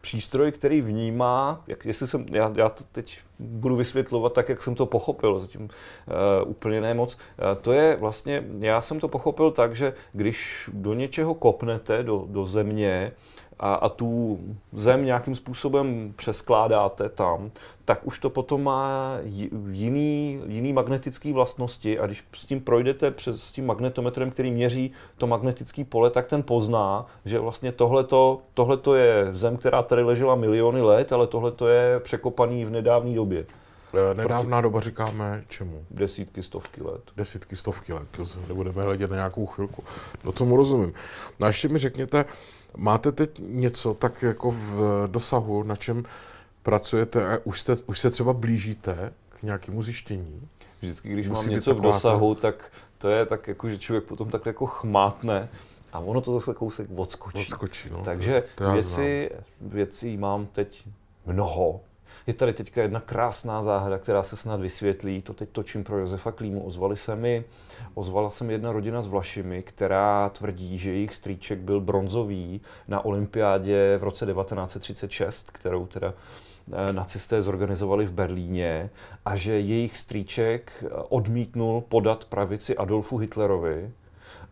[0.00, 4.74] přístroj, který vnímá, jak, jestli jsem, já, já to teď budu vysvětlovat tak, jak jsem
[4.74, 7.14] to pochopil, zatím uh, úplně ne moc.
[7.14, 12.24] Uh, to je vlastně, já jsem to pochopil tak, že když do něčeho kopnete, do,
[12.28, 13.12] do země,
[13.60, 14.38] a, a tu
[14.72, 17.50] zem nějakým způsobem přeskládáte tam,
[17.84, 19.16] tak už to potom má
[19.70, 24.90] jiný, jiný magnetický vlastnosti a když s tím projdete přes s tím magnetometrem, který měří
[25.16, 30.34] to magnetické pole, tak ten pozná, že vlastně tohleto, tohleto je zem, která tady ležela
[30.34, 33.46] miliony let, ale tohleto je překopaný v nedávné době.
[34.10, 35.84] E, nedávná doba říkáme čemu?
[35.90, 37.02] Desítky, stovky let.
[37.16, 39.84] Desítky, stovky let, to nebudeme hledět na nějakou chvilku.
[40.24, 40.92] No tomu rozumím.
[41.40, 42.24] No a ještě mi řekněte,
[42.76, 46.04] máte teď něco tak jako v dosahu, na čem
[46.62, 50.48] pracujete a už, jste, už se třeba blížíte k nějakému zjištění?
[50.82, 52.40] Vždycky, když Musí mám něco v dosahu, to...
[52.40, 55.48] tak to je tak jako, že člověk potom tak jako chmátne
[55.92, 57.38] a ono to zase kousek odskočí.
[57.38, 60.84] odskočí no, Takže to, to věci, věci mám teď
[61.26, 61.80] mnoho.
[62.28, 65.22] Je tady teďka jedna krásná záhada, která se snad vysvětlí.
[65.22, 66.62] To teď točím pro Josefa Klímu.
[66.62, 67.44] Ozvali se mi,
[67.94, 73.04] ozvala se mi jedna rodina s Vlašimi, která tvrdí, že jejich strýček byl bronzový na
[73.04, 76.14] olympiádě v roce 1936, kterou teda
[76.72, 78.90] eh, nacisté zorganizovali v Berlíně
[79.24, 83.90] a že jejich strýček eh, odmítnul podat pravici Adolfu Hitlerovi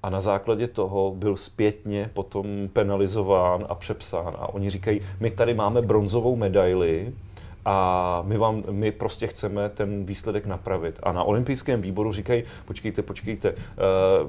[0.03, 4.35] a na základě toho byl zpětně potom penalizován a přepsán.
[4.39, 7.13] A oni říkají, my tady máme bronzovou medaili,
[7.69, 10.99] a my, vám, my prostě chceme ten výsledek napravit.
[11.03, 13.57] A na olympijském výboru říkají, počkejte, počkejte, eh,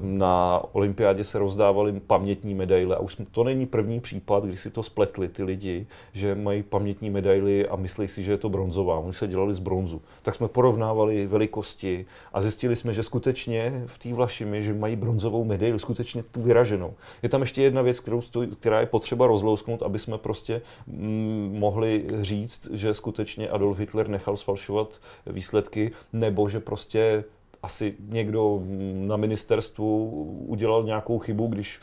[0.00, 4.82] na olympiádě se rozdávaly pamětní medaile a už to není první případ, kdy si to
[4.82, 8.98] spletli ty lidi, že mají pamětní medaily a myslí si, že je to bronzová.
[8.98, 10.02] Oni se dělali z bronzu.
[10.22, 15.44] Tak jsme porovnávali velikosti a zjistili jsme, že skutečně v té Vlašimi, že mají bronzovou
[15.44, 16.94] medaili, skutečně tu vyraženou.
[17.22, 21.56] Je tam ještě jedna věc, kterou stojí, která je potřeba rozlousknout, aby jsme prostě mm,
[21.58, 27.24] mohli říct, že skutečně skutečně Adolf Hitler nechal sfalšovat výsledky, nebo že prostě
[27.62, 28.62] asi někdo
[28.94, 30.10] na ministerstvu
[30.46, 31.80] udělal nějakou chybu, když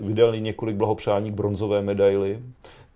[0.00, 2.42] vydali několik blahopřání k bronzové medaili.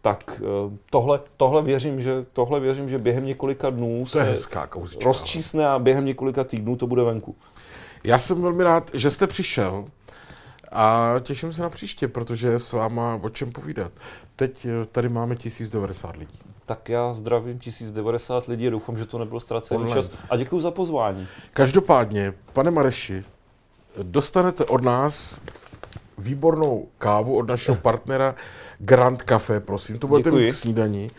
[0.02, 5.66] Tak eh, tohle, tohle, věřím, že, tohle věřím, že během několika dnů to se rozčísne
[5.66, 7.34] a během několika týdnů to bude venku.
[8.04, 9.84] Já jsem velmi rád, že jste přišel
[10.72, 13.92] a těším se na příště, protože je s váma o čem povídat.
[14.36, 19.18] Teď eh, tady máme 1090 lidí tak já zdravím 1090 lidí a doufám, že to
[19.18, 19.94] nebyl ztracený Online.
[19.94, 20.10] čas.
[20.30, 21.26] A děkuji za pozvání.
[21.52, 23.24] Každopádně, pane Mareši,
[24.02, 25.40] dostanete od nás
[26.18, 28.34] výbornou kávu od našeho partnera
[28.78, 29.98] Grand Café, prosím.
[29.98, 31.10] To budete mít k snídaní.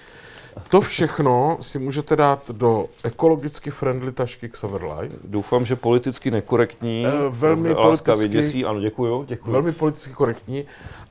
[0.69, 5.15] To všechno si můžete dát do ekologicky friendly tašky Xaver Life.
[5.23, 7.05] Doufám, že politicky nekorektní.
[7.05, 9.53] E, velmi politicky, děsí, ano, děkuju, děkuju.
[9.53, 10.65] Velmi politicky korektní.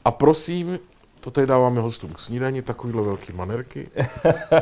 [0.05, 0.79] A prosím,
[1.27, 3.91] to tady dáváme hostům k snídani, takovýhle velký manerky.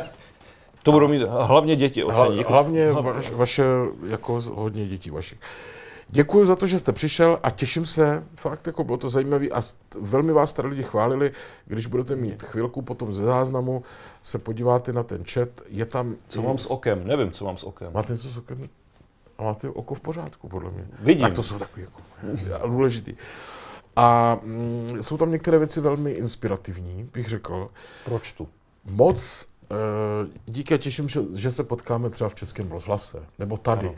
[0.83, 2.43] to budou mít hlavně děti ocení.
[2.43, 3.63] Hlavně vaš, vaše,
[4.07, 5.39] jako hodně dětí vašich.
[6.07, 9.61] Děkuji za to, že jste přišel a těším se, fakt jako bylo to zajímavé a
[10.01, 11.31] velmi vás tady lidi chválili,
[11.65, 13.83] když budete mít chvilku potom ze záznamu,
[14.21, 16.15] se podíváte na ten chat, je tam...
[16.27, 17.07] Co mám s okem?
[17.07, 17.93] Nevím, co mám s okem.
[17.93, 18.69] Máte něco s okem?
[19.37, 20.87] A máte oko v pořádku, podle mě.
[20.99, 21.21] Vidím.
[21.21, 23.15] Tak to jsou takový jako důležitý.
[23.95, 27.69] A mm, jsou tam některé věci velmi inspirativní, bych řekl.
[28.05, 28.47] Proč tu?
[28.85, 29.75] Moc e,
[30.45, 33.87] díky a těším, že, že se potkáme třeba v Českém rozhlase, nebo tady.
[33.87, 33.97] Ano.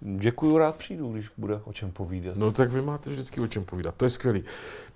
[0.00, 2.36] Děkuju, rád přijdu, když bude o čem povídat.
[2.36, 4.44] No tak vy máte vždycky o čem povídat, to je skvělý.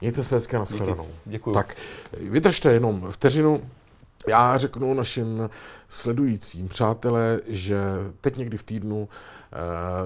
[0.00, 1.08] Mějte se hezké na shledanou.
[1.24, 1.50] Děkuji.
[1.50, 1.76] Tak,
[2.12, 3.62] vydržte jenom vteřinu.
[4.26, 5.50] Já řeknu našim
[5.88, 7.80] sledujícím, přátelé, že
[8.20, 9.08] teď někdy v týdnu uh,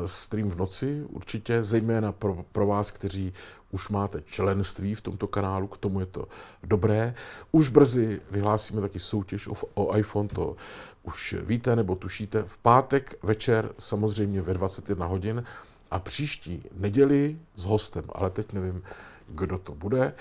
[0.06, 3.32] stream v noci, určitě, zejména pro, pro vás, kteří
[3.70, 6.28] už máte členství v tomto kanálu, k tomu je to
[6.62, 7.14] dobré.
[7.52, 10.56] Už brzy vyhlásíme taky soutěž o, o iPhone, to
[11.02, 12.43] už víte nebo tušíte.
[12.43, 15.44] V pátek večer, samozřejmě ve 21 hodin,
[15.90, 18.82] a příští neděli s hostem, ale teď nevím,
[19.28, 20.02] kdo to bude.
[20.05, 20.14] Eh,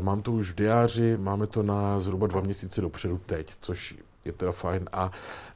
[0.00, 4.32] mám to už v diáři, máme to na zhruba dva měsíce dopředu teď, což je
[4.32, 5.10] teda fajn a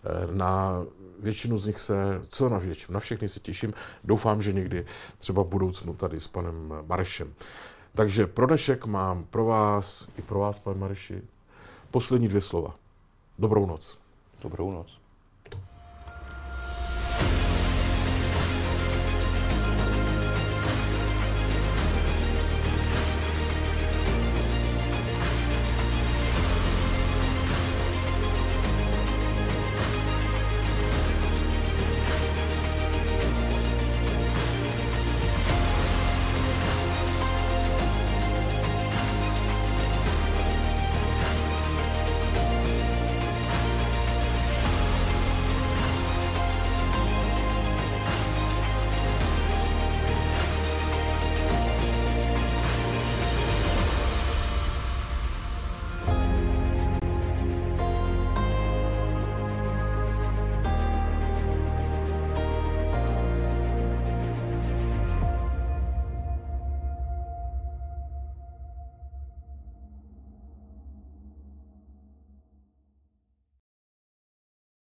[0.05, 0.84] eh, na
[1.18, 3.74] většinu z nich se, co na většinu, na všechny se těším.
[4.05, 4.86] Doufám, že někdy
[5.18, 7.34] třeba v budoucnu tady s panem Marešem.
[7.94, 11.22] Takže pro dnešek mám pro vás i pro vás, pane Mareši,
[11.90, 12.74] poslední dvě slova.
[13.38, 13.98] Dobrou noc.
[14.42, 14.99] Dobrou noc.